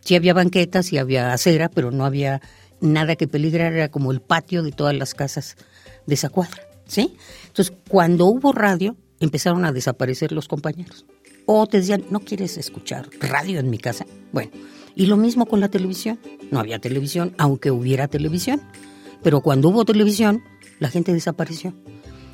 [0.00, 2.40] sí había banquetas, sí había acera, pero no había
[2.80, 5.56] nada que peligrara, era como el patio de todas las casas
[6.06, 6.62] de esa cuadra.
[6.86, 7.16] ¿sí?
[7.48, 11.04] Entonces, cuando hubo radio, empezaron a desaparecer los compañeros.
[11.46, 14.04] O te decían, ¿no quieres escuchar radio en mi casa?
[14.32, 14.50] Bueno,
[14.94, 16.18] y lo mismo con la televisión.
[16.50, 18.62] No había televisión, aunque hubiera televisión.
[19.26, 20.44] Pero cuando hubo televisión,
[20.78, 21.74] la gente desapareció.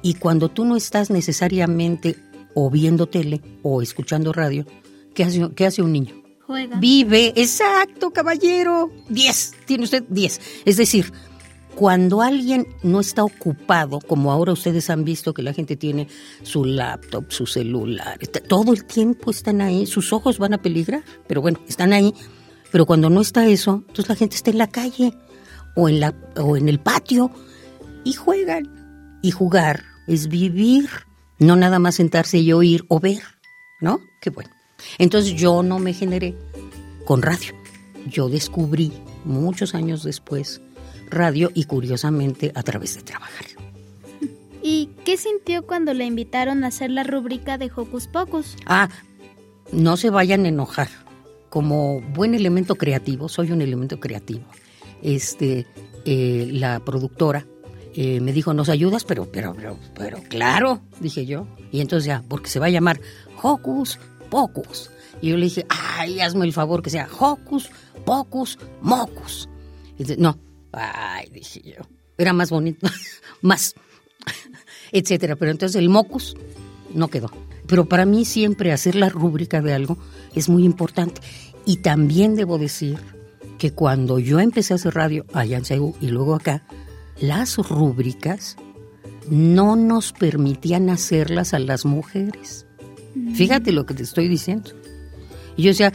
[0.03, 2.19] Y cuando tú no estás necesariamente
[2.55, 4.67] o viendo tele o escuchando radio,
[5.15, 6.23] ¿qué hace, qué hace un niño?
[6.47, 6.79] Juega.
[6.79, 8.91] Vive, exacto, caballero.
[9.09, 10.39] Diez, tiene usted diez.
[10.67, 11.15] Es decir,
[11.75, 16.09] cuando alguien no está ocupado, como ahora ustedes han visto que la gente tiene
[16.43, 18.19] su laptop, su celular,
[18.49, 22.13] todo el tiempo están ahí, sus ojos van a peligrar, pero bueno, están ahí.
[22.71, 25.15] Pero cuando no está eso, entonces la gente está en la calle
[25.75, 27.31] o en, la, o en el patio
[28.05, 29.21] y juegan.
[29.23, 30.89] Y jugar es vivir,
[31.39, 33.23] no nada más sentarse y oír o ver,
[33.81, 34.01] ¿no?
[34.21, 34.51] Qué bueno.
[34.99, 36.37] Entonces yo no me generé
[37.05, 37.55] con radio.
[38.07, 38.93] Yo descubrí
[39.25, 40.61] muchos años después
[41.09, 43.47] radio y curiosamente a través de trabajar.
[44.63, 48.57] ¿Y qué sintió cuando le invitaron a hacer la rúbrica de Hocus Pocus?
[48.67, 48.89] Ah,
[49.73, 50.89] no se vayan a enojar.
[51.51, 54.45] Como buen elemento creativo, soy un elemento creativo.
[55.03, 55.67] Este,
[56.05, 57.47] eh, la productora
[57.95, 59.05] eh, me dijo, ¿nos ayudas?
[59.05, 61.47] Pero, pero, pero, pero, claro, dije yo.
[61.71, 63.01] Y entonces ya, porque se va a llamar
[63.43, 63.99] Hocus
[64.31, 64.91] Pocus.
[65.21, 67.71] Y yo le dije, ay, hazme el favor que sea Hocus
[68.05, 69.49] Pocus Mocus.
[69.99, 70.39] Y dice, no,
[70.73, 71.83] Ay, dije yo.
[72.17, 72.89] Era más bonito,
[73.43, 73.75] más,
[74.91, 75.37] etcétera.
[75.37, 76.35] Pero entonces el mocus
[76.95, 77.31] no quedó.
[77.67, 79.99] Pero para mí siempre hacer la rúbrica de algo
[80.35, 81.21] es muy importante.
[81.65, 82.99] Y también debo decir
[83.63, 86.65] que cuando yo empecé a hacer radio allá en Seúl y luego acá,
[87.21, 88.57] las rúbricas
[89.31, 92.67] no nos permitían hacerlas a las mujeres.
[93.15, 93.37] Mm.
[93.37, 94.73] Fíjate lo que te estoy diciendo.
[95.57, 95.93] Y yo decía,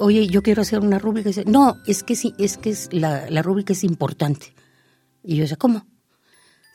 [0.00, 1.28] oye, yo quiero hacer una rúbrica.
[1.28, 4.52] Y dice, no, es que sí, es que es la, la rúbrica es importante.
[5.22, 5.86] Y yo decía, ¿cómo?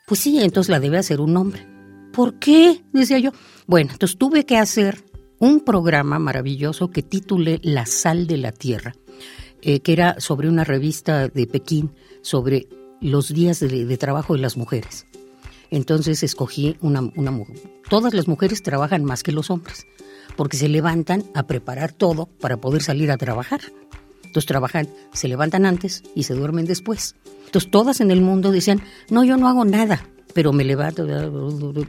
[0.08, 1.68] Pues sí, entonces la debe hacer un hombre.
[2.14, 2.82] ¿Por qué?
[2.94, 3.32] Decía yo.
[3.68, 5.04] Bueno, entonces tuve que hacer
[5.38, 8.96] un programa maravilloso que titulé La sal de la tierra,
[9.62, 11.92] eh, que era sobre una revista de Pekín
[12.22, 12.68] sobre
[13.02, 15.06] los días de, trabajo de las mujeres.
[15.72, 17.58] Entonces escogí una, una mujer.
[17.90, 19.86] Todas las mujeres trabajan más que los hombres
[20.36, 23.62] porque se levantan a preparar todo para poder salir a trabajar.
[24.24, 27.16] Entonces trabajan, se levantan antes y se duermen después.
[27.46, 31.06] Entonces todas en el mundo decían, no, yo no hago nada, pero me levanto,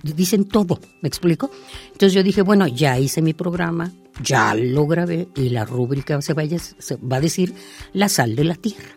[0.03, 1.51] dicen todo, ¿me explico?
[1.87, 6.33] Entonces yo dije, bueno, ya hice mi programa, ya lo grabé y la rúbrica se,
[6.33, 7.55] vaya, se va a decir
[7.93, 8.91] la sal de la tierra.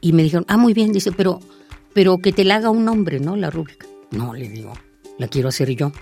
[0.00, 1.40] Y me dijeron, ah, muy bien, dice, pero,
[1.92, 3.36] pero que te la haga un hombre, ¿no?
[3.36, 3.86] La rúbrica.
[4.10, 4.72] No, le digo,
[5.18, 5.92] la quiero hacer yo.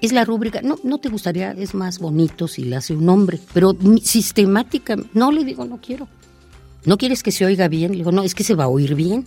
[0.00, 3.40] Es la rúbrica, no, no te gustaría, es más bonito si la hace un hombre,
[3.52, 6.08] pero sistemática, no le digo, no quiero.
[6.84, 7.90] ¿No quieres que se oiga bien?
[7.90, 9.26] Le digo, no, es que se va a oír bien.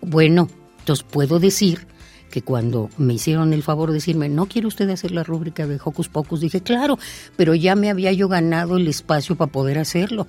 [0.00, 0.48] Bueno,
[0.80, 1.86] entonces puedo decir
[2.30, 5.80] que cuando me hicieron el favor de decirme, ¿no quiere usted hacer la rúbrica de
[5.82, 6.40] Hocus Pocus?
[6.40, 6.98] Dije, claro,
[7.36, 10.26] pero ya me había yo ganado el espacio para poder hacerlo,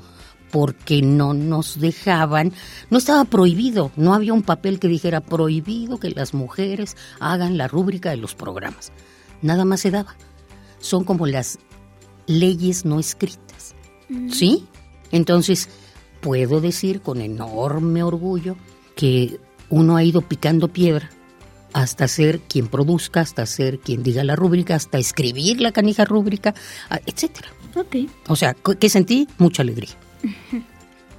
[0.51, 2.51] porque no nos dejaban,
[2.89, 7.67] no estaba prohibido, no había un papel que dijera prohibido que las mujeres hagan la
[7.67, 8.91] rúbrica de los programas.
[9.41, 10.15] Nada más se daba.
[10.79, 11.59] Son como las
[12.27, 13.75] leyes no escritas.
[14.29, 14.65] ¿Sí?
[15.11, 15.69] Entonces,
[16.19, 18.57] puedo decir con enorme orgullo
[18.95, 19.39] que
[19.71, 21.09] uno ha ido picando piedra
[21.73, 26.53] hasta ser quien produzca, hasta ser quien diga la rúbrica, hasta escribir la canija rúbrica,
[27.05, 27.47] etcétera.
[27.75, 27.95] Ok.
[28.27, 29.91] O sea, que sentí mucha alegría.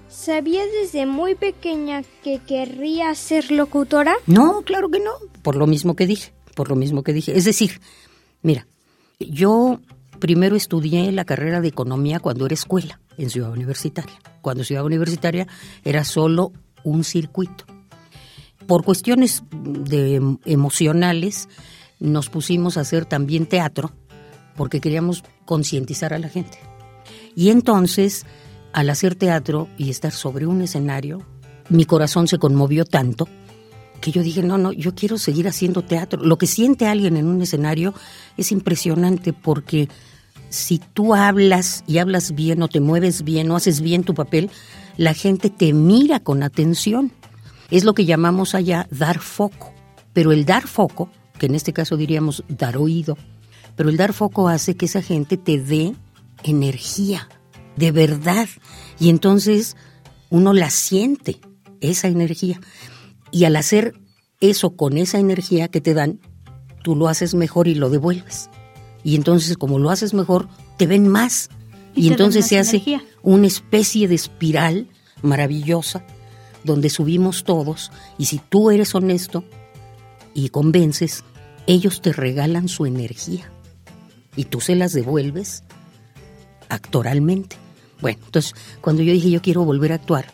[0.09, 4.14] ¿Sabías desde muy pequeña que querría ser locutora?
[4.26, 5.12] No, claro que no.
[5.42, 7.36] Por lo mismo que dije, por lo mismo que dije.
[7.36, 7.80] Es decir,
[8.42, 8.66] mira,
[9.18, 9.80] yo
[10.20, 14.14] primero estudié la carrera de economía cuando era escuela, en Ciudad Universitaria.
[14.42, 15.48] Cuando Ciudad Universitaria
[15.82, 16.53] era solo
[16.84, 17.64] un circuito
[18.66, 21.48] por cuestiones de emocionales
[22.00, 23.92] nos pusimos a hacer también teatro
[24.56, 26.58] porque queríamos concientizar a la gente.
[27.34, 28.26] Y entonces,
[28.72, 31.22] al hacer teatro y estar sobre un escenario,
[31.68, 33.28] mi corazón se conmovió tanto
[34.02, 36.22] que yo dije, no, no, yo quiero seguir haciendo teatro.
[36.22, 37.94] Lo que siente alguien en un escenario
[38.36, 39.88] es impresionante porque
[40.50, 44.50] si tú hablas y hablas bien o te mueves bien o haces bien tu papel,
[44.96, 47.12] la gente te mira con atención.
[47.72, 49.72] Es lo que llamamos allá dar foco.
[50.12, 53.16] Pero el dar foco, que en este caso diríamos dar oído,
[53.76, 55.94] pero el dar foco hace que esa gente te dé
[56.44, 57.30] energía,
[57.76, 58.46] de verdad.
[59.00, 59.74] Y entonces
[60.28, 61.40] uno la siente,
[61.80, 62.60] esa energía.
[63.30, 63.94] Y al hacer
[64.40, 66.20] eso con esa energía que te dan,
[66.82, 68.50] tú lo haces mejor y lo devuelves.
[69.02, 70.46] Y entonces como lo haces mejor,
[70.76, 71.48] te ven más.
[71.94, 74.88] Y, entonces se hace una especie de espiral
[75.22, 76.04] maravillosa
[76.64, 79.44] donde subimos todos y si tú eres honesto
[80.34, 81.24] y convences,
[81.66, 83.50] ellos te regalan su energía
[84.36, 85.64] y tú se las devuelves
[86.68, 87.56] actoralmente.
[88.00, 90.26] Bueno, entonces cuando yo dije yo quiero volver a actuar,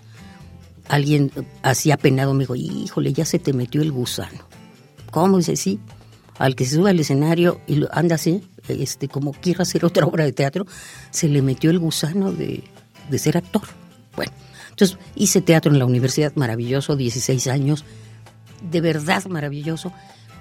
[0.89, 1.31] alguien
[1.63, 4.47] así apenado me dijo, híjole, ya se te metió el gusano.
[5.11, 5.39] ¿Cómo?
[5.39, 5.81] Dice, sí,
[6.39, 10.25] al que se sube al escenario y anda así, este, como quiere hacer otra obra
[10.25, 10.67] de teatro,
[11.11, 12.65] se le metió el gusano de,
[13.11, 13.63] de ser actor.
[14.17, 14.33] Bueno,
[14.79, 17.85] entonces hice teatro en la universidad, maravilloso, 16 años,
[18.71, 19.93] de verdad maravilloso,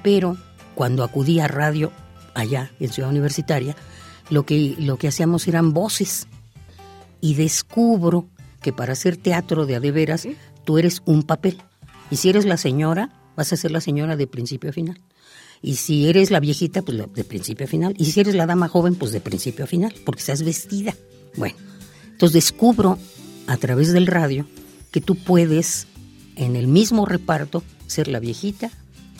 [0.03, 0.37] pero
[0.75, 1.91] cuando acudí a radio
[2.35, 3.75] allá en Ciudad Universitaria,
[4.29, 6.27] lo que, lo que hacíamos eran voces
[7.19, 8.27] y descubro
[8.61, 10.27] que para hacer teatro de a de veras,
[10.65, 11.57] tú eres un papel.
[12.11, 15.01] Y si eres la señora, vas a ser la señora de principio a final.
[15.63, 17.95] Y si eres la viejita, pues de principio a final.
[17.97, 20.93] Y si eres la dama joven, pues de principio a final, porque estás vestida.
[21.35, 21.55] Bueno,
[22.11, 22.99] entonces descubro
[23.47, 24.45] a través del radio
[24.91, 25.87] que tú puedes
[26.35, 28.69] en el mismo reparto ser la viejita,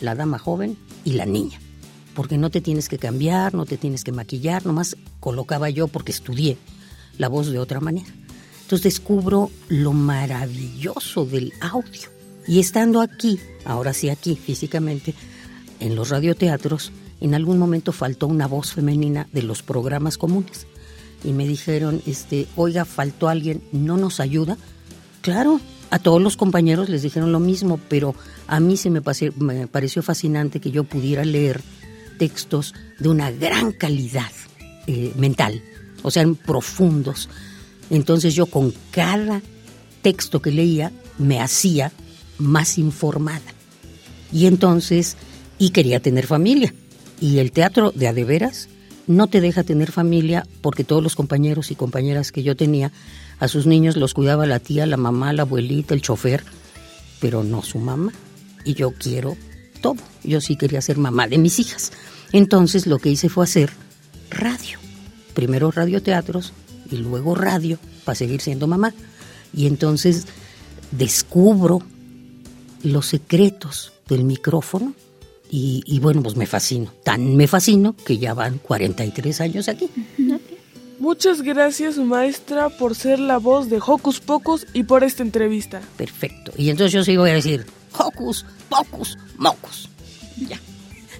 [0.01, 1.59] la dama joven y la niña.
[2.13, 6.11] Porque no te tienes que cambiar, no te tienes que maquillar, nomás colocaba yo porque
[6.11, 6.57] estudié
[7.17, 8.09] la voz de otra manera.
[8.61, 12.09] Entonces descubro lo maravilloso del audio.
[12.47, 15.13] Y estando aquí, ahora sí aquí físicamente,
[15.79, 20.67] en los radioteatros, en algún momento faltó una voz femenina de los programas comunes
[21.23, 24.57] y me dijeron, este, oiga, faltó alguien, ¿no nos ayuda?
[25.21, 25.59] Claro,
[25.89, 28.15] a todos los compañeros les dijeron lo mismo, pero
[28.47, 29.01] a mí se me,
[29.37, 31.61] me pareció fascinante que yo pudiera leer
[32.17, 34.31] textos de una gran calidad
[34.87, 35.61] eh, mental,
[36.03, 37.29] o sea, profundos.
[37.89, 39.41] Entonces yo con cada
[40.01, 41.91] texto que leía me hacía
[42.37, 43.53] más informada.
[44.31, 45.15] Y entonces,
[45.57, 46.73] y quería tener familia.
[47.19, 48.69] Y el teatro de adeveras
[49.07, 52.91] no te deja tener familia porque todos los compañeros y compañeras que yo tenía,
[53.39, 56.43] a sus niños los cuidaba la tía, la mamá, la abuelita, el chofer,
[57.19, 58.11] pero no su mamá.
[58.65, 59.37] Y yo quiero
[59.81, 59.95] todo.
[60.23, 61.91] Yo sí quería ser mamá de mis hijas.
[62.33, 63.71] Entonces lo que hice fue hacer
[64.29, 64.77] radio.
[65.33, 66.53] Primero radioteatros
[66.91, 68.93] y luego radio para seguir siendo mamá.
[69.53, 70.25] Y entonces
[70.91, 71.81] descubro
[72.83, 74.93] los secretos del micrófono
[75.49, 76.91] y, bueno, pues me fascino.
[77.03, 79.89] Tan me fascino que ya van 43 años aquí.
[80.99, 85.81] Muchas gracias, maestra, por ser la voz de Hocus Pocus y por esta entrevista.
[85.95, 86.51] Perfecto.
[86.57, 87.65] Y entonces yo sí voy a decir
[87.97, 89.89] Hocus Pocus Mocus.
[90.47, 90.59] Ya.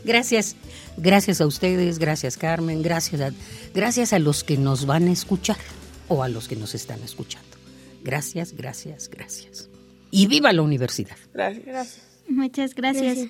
[0.03, 0.55] Gracias.
[0.97, 3.31] Gracias a ustedes, gracias Carmen, gracias a,
[3.73, 5.57] gracias a los que nos van a escuchar
[6.07, 7.47] o a los que nos están escuchando.
[8.03, 9.69] Gracias, gracias, gracias.
[10.09, 11.17] Y viva la universidad.
[11.33, 12.07] Gracias, gracias.
[12.27, 13.29] Muchas gracias.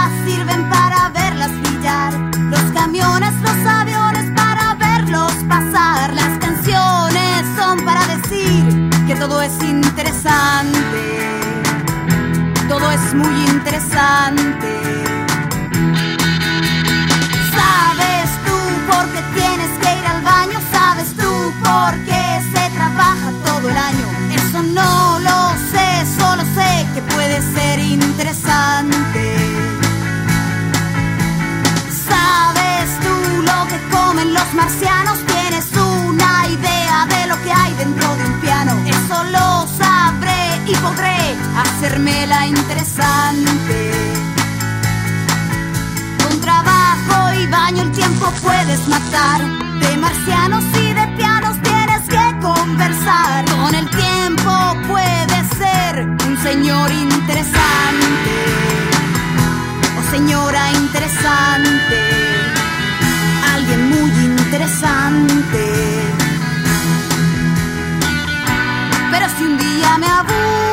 [2.49, 9.53] los camiones, los aviones para verlos pasar, las canciones son para decir que todo es
[9.63, 11.03] interesante,
[12.67, 14.69] todo es muy interesante.
[17.57, 18.57] ¿Sabes tú
[18.91, 20.59] por qué tienes que ir al baño?
[20.71, 21.31] ¿Sabes tú
[21.63, 24.05] por qué se trabaja todo el año?
[24.35, 25.60] Eso no lo
[40.91, 43.91] sabré y podré hacérmela interesante.
[46.23, 49.41] Con trabajo y baño el tiempo puedes matar.
[49.79, 53.45] De marcianos y de pianos tienes que conversar.
[53.45, 54.51] Con el tiempo
[54.87, 58.35] puedes ser un señor interesante.
[59.99, 61.99] O señora interesante.
[63.53, 65.63] Alguien muy interesante.
[69.11, 70.70] Pero si un día me aburro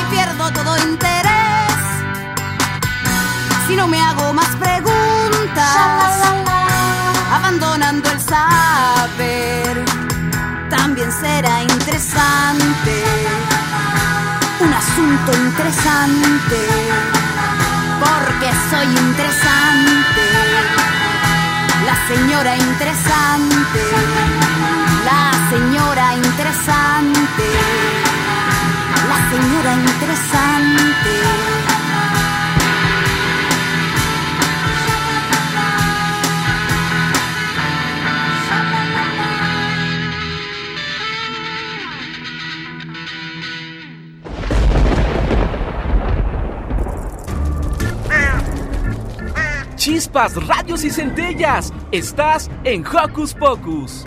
[0.00, 1.76] y pierdo todo interés,
[3.66, 5.76] si no me hago más preguntas,
[7.32, 9.84] abandonando el saber,
[10.70, 13.04] también será interesante,
[14.60, 16.58] un asunto interesante,
[18.00, 20.24] porque soy interesante,
[21.86, 23.82] la señora interesante,
[25.04, 27.46] la señora interesante,
[29.32, 31.10] señora interesante.
[49.76, 51.72] Chispas, rayos y centellas.
[51.90, 54.04] Estás en Hocus Pocus.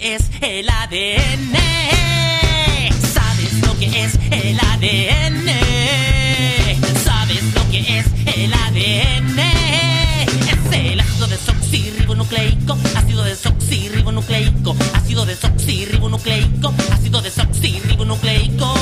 [0.00, 1.54] Es el ADN?
[3.12, 5.48] ¿Sabes lo que es el ADN?
[7.04, 9.38] ¿Sabes lo que es el ADN?
[9.38, 18.74] Es el ácido desoxirribonucleico, ácido desoxirribonucleico, ácido desoxirribonucleico, ácido desoxirribonucleico.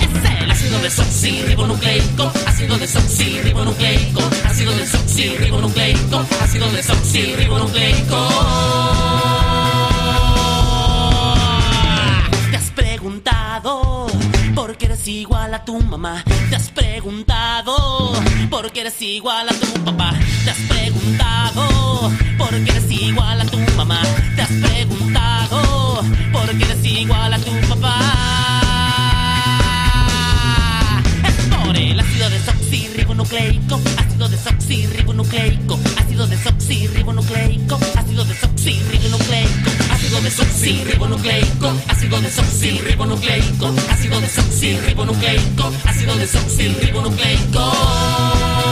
[0.00, 9.32] Es el ácido desoxirribonucleico, ácido desoxirribonucleico, ácido desoxirribonucleico, ácido desoxirribonucleico.
[9.32, 9.41] ¿Te
[15.02, 16.22] eres igual a tu mamá?
[16.48, 18.12] ¿Te has preguntado
[18.50, 20.12] por qué eres igual a tu papá?
[20.44, 24.00] ¿Te has preguntado por qué eres igual a tu mamá?
[24.36, 27.98] ¿Te has preguntado por qué eres igual a tu papá?
[31.74, 38.11] El ácido desoxirribonucleico, ácido desoxirribonucleico, ácido desoxirribonucleico, ácido desoxirribonucleico, ácido
[40.32, 48.71] desoxirribonucleico, ácido desoxirribonucleico, ácido desoxirribonucleico, ácido desoxirribonucleico.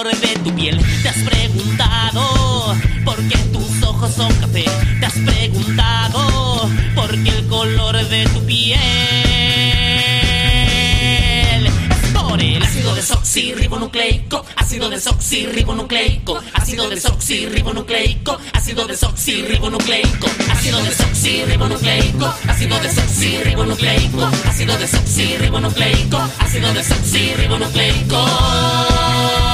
[0.00, 0.78] De tu piel?
[1.02, 2.74] ¿Te has preguntado
[3.04, 4.64] por qué tus ojos son café?
[4.98, 8.80] ¿Te has preguntado por qué el color de tu piel?
[12.26, 24.78] por el ácido desoxirribonucleico, ácido desoxirribonucleico, ácido desoxirribonucleico, ácido desoxirribonucleico, ácido desoxirribonucleico, ácido desoxirribonucleico, ácido
[24.78, 29.51] desoxirribonucleico, ácido desoxirribonucleico.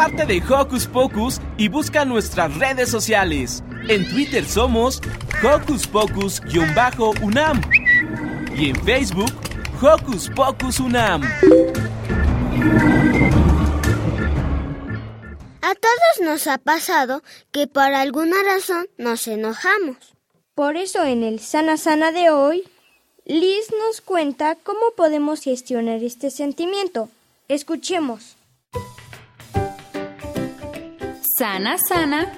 [0.00, 3.62] Parte de Hocus Pocus y busca nuestras redes sociales.
[3.86, 4.98] En Twitter somos
[5.44, 7.60] Hocus Pocus-UNAM
[8.56, 9.30] y en Facebook
[9.82, 11.22] Hocus Pocus UNAM.
[15.60, 17.22] A todos nos ha pasado
[17.52, 19.98] que por alguna razón nos enojamos.
[20.54, 22.64] Por eso en el Sana Sana de hoy,
[23.26, 27.10] Liz nos cuenta cómo podemos gestionar este sentimiento.
[27.48, 28.38] Escuchemos.
[31.40, 32.30] Sana Sana.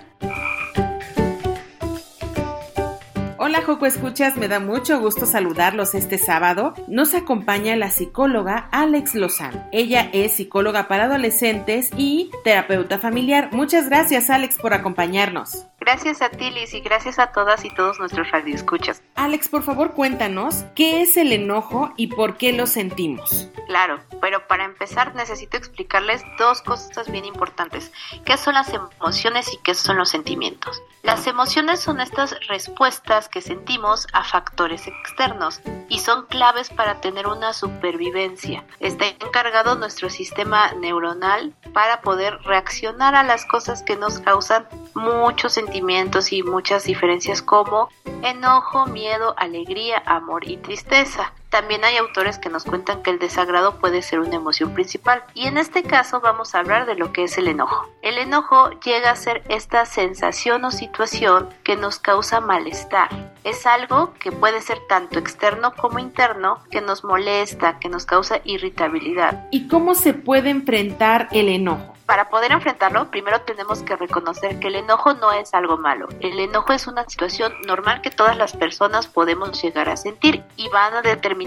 [3.37, 6.75] Hola Joco Escuchas, me da mucho gusto saludarlos este sábado.
[6.87, 9.67] Nos acompaña la psicóloga Alex Lozano.
[9.73, 13.49] Ella es psicóloga para adolescentes y terapeuta familiar.
[13.51, 15.67] Muchas gracias Alex por acompañarnos.
[15.85, 19.03] Gracias a ti Liz y gracias a todas y todos nuestros radioescuchas.
[19.17, 23.49] Alex, por favor cuéntanos qué es el enojo y por qué lo sentimos.
[23.67, 27.91] Claro, pero para empezar necesito explicarles dos cosas bien importantes.
[28.25, 30.81] ¿Qué son las emociones y qué son los sentimientos?
[31.03, 37.27] Las emociones son estas respuestas que sentimos a factores externos y son claves para tener
[37.27, 38.65] una supervivencia.
[38.79, 45.57] Está encargado nuestro sistema neuronal para poder reaccionar a las cosas que nos causan muchos
[45.73, 47.89] sentimientos y muchas diferencias como
[48.23, 51.33] enojo, miedo, alegría, amor y tristeza.
[51.53, 55.49] También hay autores que nos cuentan que el desagrado puede ser una emoción principal y
[55.49, 57.91] en este caso vamos a hablar de lo que es el enojo.
[58.01, 63.11] El enojo llega a ser esta sensación o situación que nos causa malestar.
[63.45, 68.41] Es algo que puede ser tanto externo como interno, que nos molesta, que nos causa
[68.45, 69.47] irritabilidad.
[69.51, 71.93] ¿Y cómo se puede enfrentar el enojo?
[72.07, 76.09] Para poder enfrentarlo, primero tenemos que reconocer que el enojo no es algo malo.
[76.21, 80.69] El enojo es una situación normal que todas las personas podemos llegar a sentir y
[80.69, 81.42] van a determinar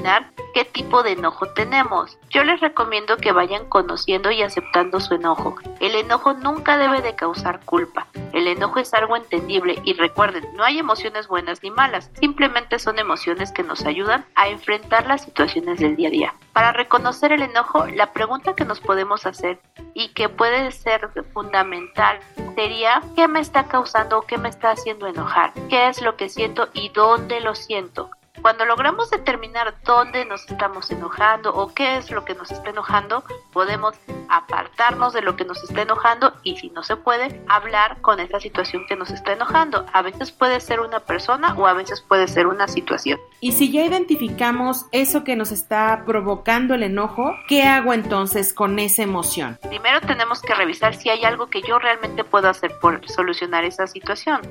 [0.54, 2.18] qué tipo de enojo tenemos.
[2.30, 5.56] Yo les recomiendo que vayan conociendo y aceptando su enojo.
[5.80, 8.08] El enojo nunca debe de causar culpa.
[8.34, 13.00] El enojo es algo entendible y recuerden, no hay emociones buenas ni malas, simplemente son
[13.00, 16.34] emociones que nos ayudan a enfrentar las situaciones del día a día.
[16.54, 19.60] Para reconocer el enojo, la pregunta que nos podemos hacer
[19.93, 22.20] y que puede ser fundamental
[22.56, 25.54] sería ¿qué me está causando o qué me está haciendo enojar?
[25.70, 28.10] ¿Qué es lo que siento y dónde lo siento?
[28.41, 33.23] Cuando logramos determinar dónde nos estamos enojando o qué es lo que nos está enojando,
[33.53, 33.95] podemos
[34.29, 38.39] apartarnos de lo que nos está enojando y si no se puede, hablar con esa
[38.39, 39.86] situación que nos está enojando.
[39.93, 43.19] A veces puede ser una persona o a veces puede ser una situación.
[43.39, 48.79] Y si ya identificamos eso que nos está provocando el enojo, ¿qué hago entonces con
[48.79, 49.59] esa emoción?
[49.69, 53.88] Primero tenemos que revisar si hay algo que yo realmente puedo hacer por solucionar esa
[53.88, 54.41] situación.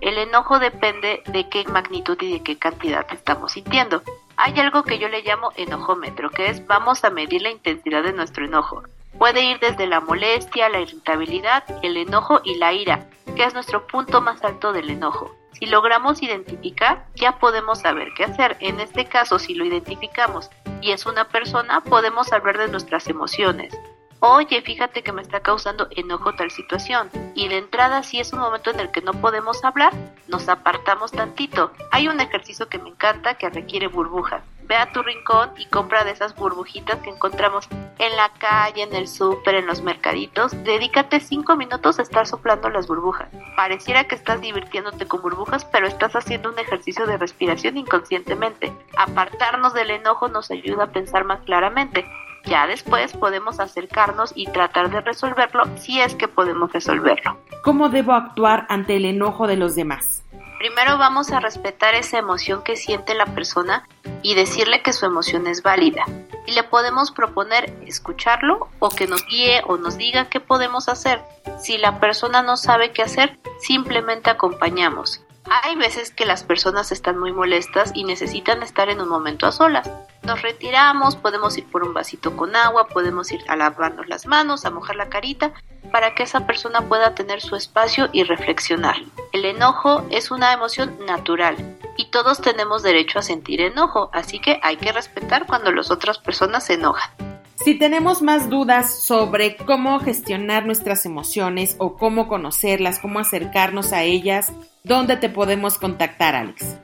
[0.00, 4.02] El enojo depende de qué magnitud y de qué cantidad estamos sintiendo.
[4.36, 8.14] Hay algo que yo le llamo enojómetro, que es vamos a medir la intensidad de
[8.14, 8.82] nuestro enojo.
[9.18, 13.86] Puede ir desde la molestia, la irritabilidad, el enojo y la ira, que es nuestro
[13.86, 15.34] punto más alto del enojo.
[15.52, 18.56] Si logramos identificar, ya podemos saber qué hacer.
[18.60, 20.48] En este caso, si lo identificamos
[20.80, 23.78] y es una persona, podemos hablar de nuestras emociones.
[24.22, 27.08] Oye, fíjate que me está causando enojo tal situación.
[27.34, 29.94] Y de entrada, si es un momento en el que no podemos hablar,
[30.28, 31.72] nos apartamos tantito.
[31.90, 34.42] Hay un ejercicio que me encanta que requiere burbujas.
[34.64, 37.66] Ve a tu rincón y compra de esas burbujitas que encontramos
[37.98, 40.52] en la calle, en el súper, en los mercaditos.
[40.64, 43.30] Dedícate cinco minutos a estar soplando las burbujas.
[43.56, 48.70] Pareciera que estás divirtiéndote con burbujas, pero estás haciendo un ejercicio de respiración inconscientemente.
[48.98, 52.04] Apartarnos del enojo nos ayuda a pensar más claramente.
[52.44, 57.38] Ya después podemos acercarnos y tratar de resolverlo si es que podemos resolverlo.
[57.62, 60.24] ¿Cómo debo actuar ante el enojo de los demás?
[60.58, 63.88] Primero vamos a respetar esa emoción que siente la persona
[64.22, 66.04] y decirle que su emoción es válida.
[66.46, 71.22] Y le podemos proponer escucharlo o que nos guíe o nos diga qué podemos hacer.
[71.58, 75.22] Si la persona no sabe qué hacer, simplemente acompañamos.
[75.44, 79.52] Hay veces que las personas están muy molestas y necesitan estar en un momento a
[79.52, 79.90] solas.
[80.22, 84.64] Nos retiramos, podemos ir por un vasito con agua, podemos ir a lavarnos las manos,
[84.64, 85.52] a mojar la carita,
[85.90, 88.96] para que esa persona pueda tener su espacio y reflexionar.
[89.32, 91.56] El enojo es una emoción natural
[91.96, 96.18] y todos tenemos derecho a sentir enojo, así que hay que respetar cuando las otras
[96.18, 97.10] personas se enojan.
[97.56, 104.02] Si tenemos más dudas sobre cómo gestionar nuestras emociones o cómo conocerlas, cómo acercarnos a
[104.02, 104.52] ellas,
[104.84, 106.76] ¿dónde te podemos contactar, Alex?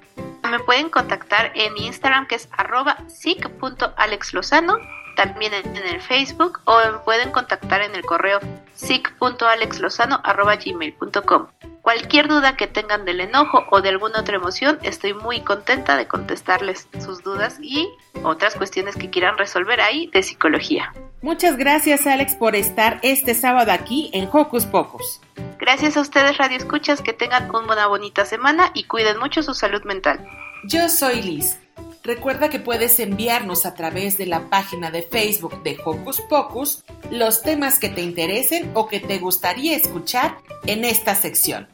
[0.51, 4.79] Me pueden contactar en Instagram que es arroba sic.alexlozano,
[5.17, 8.41] también en el Facebook o me pueden contactar en el correo
[8.75, 11.47] sic.alexlozano.gmail.com.
[11.83, 16.09] Cualquier duda que tengan del enojo o de alguna otra emoción, estoy muy contenta de
[16.09, 17.89] contestarles sus dudas y
[18.25, 20.93] otras cuestiones que quieran resolver ahí de psicología.
[21.23, 25.23] Muchas gracias Alex por estar este sábado aquí en Hocus Pocus.
[25.59, 29.83] Gracias a ustedes Radio Escuchas, que tengan una bonita semana y cuiden mucho su salud
[29.85, 30.27] mental.
[30.65, 31.59] Yo soy Liz.
[32.03, 37.43] Recuerda que puedes enviarnos a través de la página de Facebook de Hocus Pocus los
[37.43, 41.67] temas que te interesen o que te gustaría escuchar en esta sección.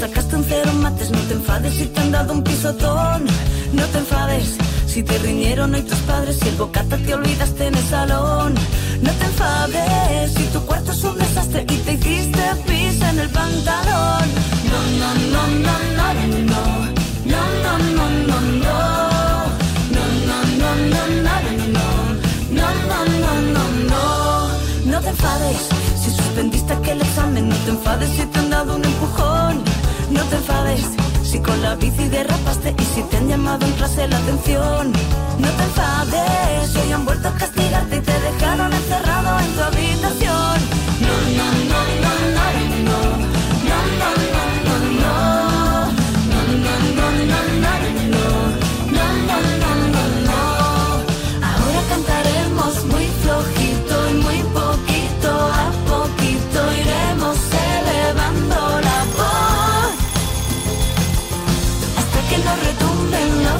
[0.00, 3.26] Sacaste un cero mates, no te enfades si te han dado un pisotón.
[3.74, 7.74] No te enfades si te riñeron hoy tus padres, si el bocata te olvidaste en
[7.74, 8.54] el salón.
[9.02, 13.28] No te enfades si tu cuarto es un desastre y te hiciste pis en el
[13.28, 14.26] pantalón.
[14.70, 16.14] No, no, no, no, no,
[16.46, 16.84] no.
[16.84, 16.89] No,
[32.70, 34.92] derrapaste y si te han llamado en clase la atención.
[35.38, 40.89] No te enfades hoy han vuelto a castigarte y te dejaron encerrado en tu habitación.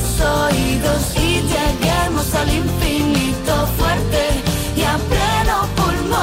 [0.01, 4.23] Los oídos y lleguemos al infinito fuerte
[4.77, 6.21] y a pleno pulmón.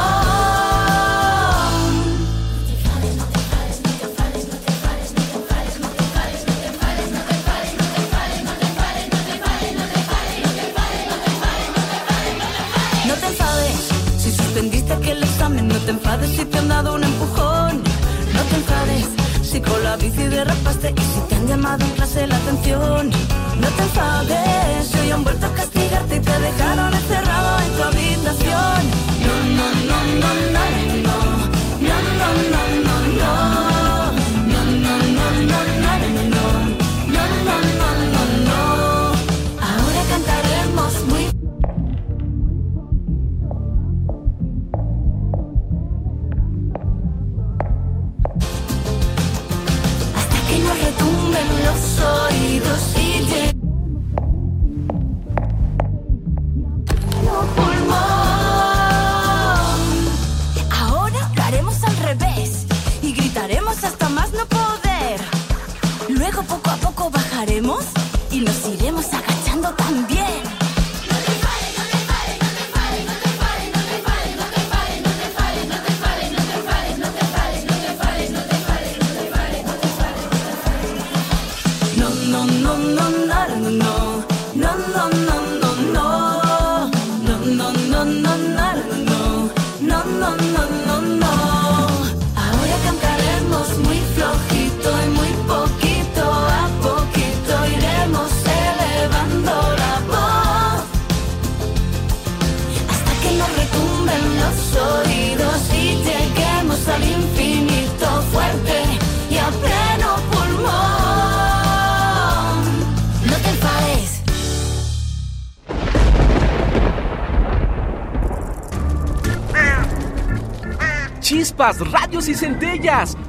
[13.07, 17.03] No te enfades si suspendiste aquel examen, no te enfades si te han dado un
[17.03, 17.83] empujón.
[18.33, 19.05] No te enfades
[19.43, 23.46] si con la bici derrapaste y si te han llamado en clase la atención.
[23.61, 28.79] No te enfades hoy han vuelto a castigarte y te dejaron encerrado en tu habitación.
[29.25, 30.37] No, no, no, no.
[31.79, 33.63] No, no, no, no, no.
[33.63, 33.66] No,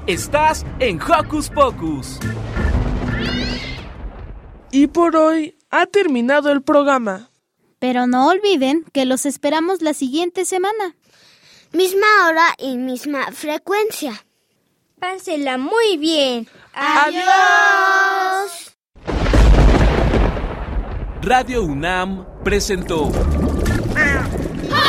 [0.06, 2.20] Estás en Hocus Pocus.
[4.70, 7.30] Y por hoy ha terminado el programa.
[7.80, 10.94] Pero no olviden que los esperamos la siguiente semana.
[11.72, 14.24] Misma hora y misma frecuencia.
[15.00, 16.46] Pásela muy bien.
[16.72, 17.16] Adiós.
[21.20, 23.10] Radio UNAM presentó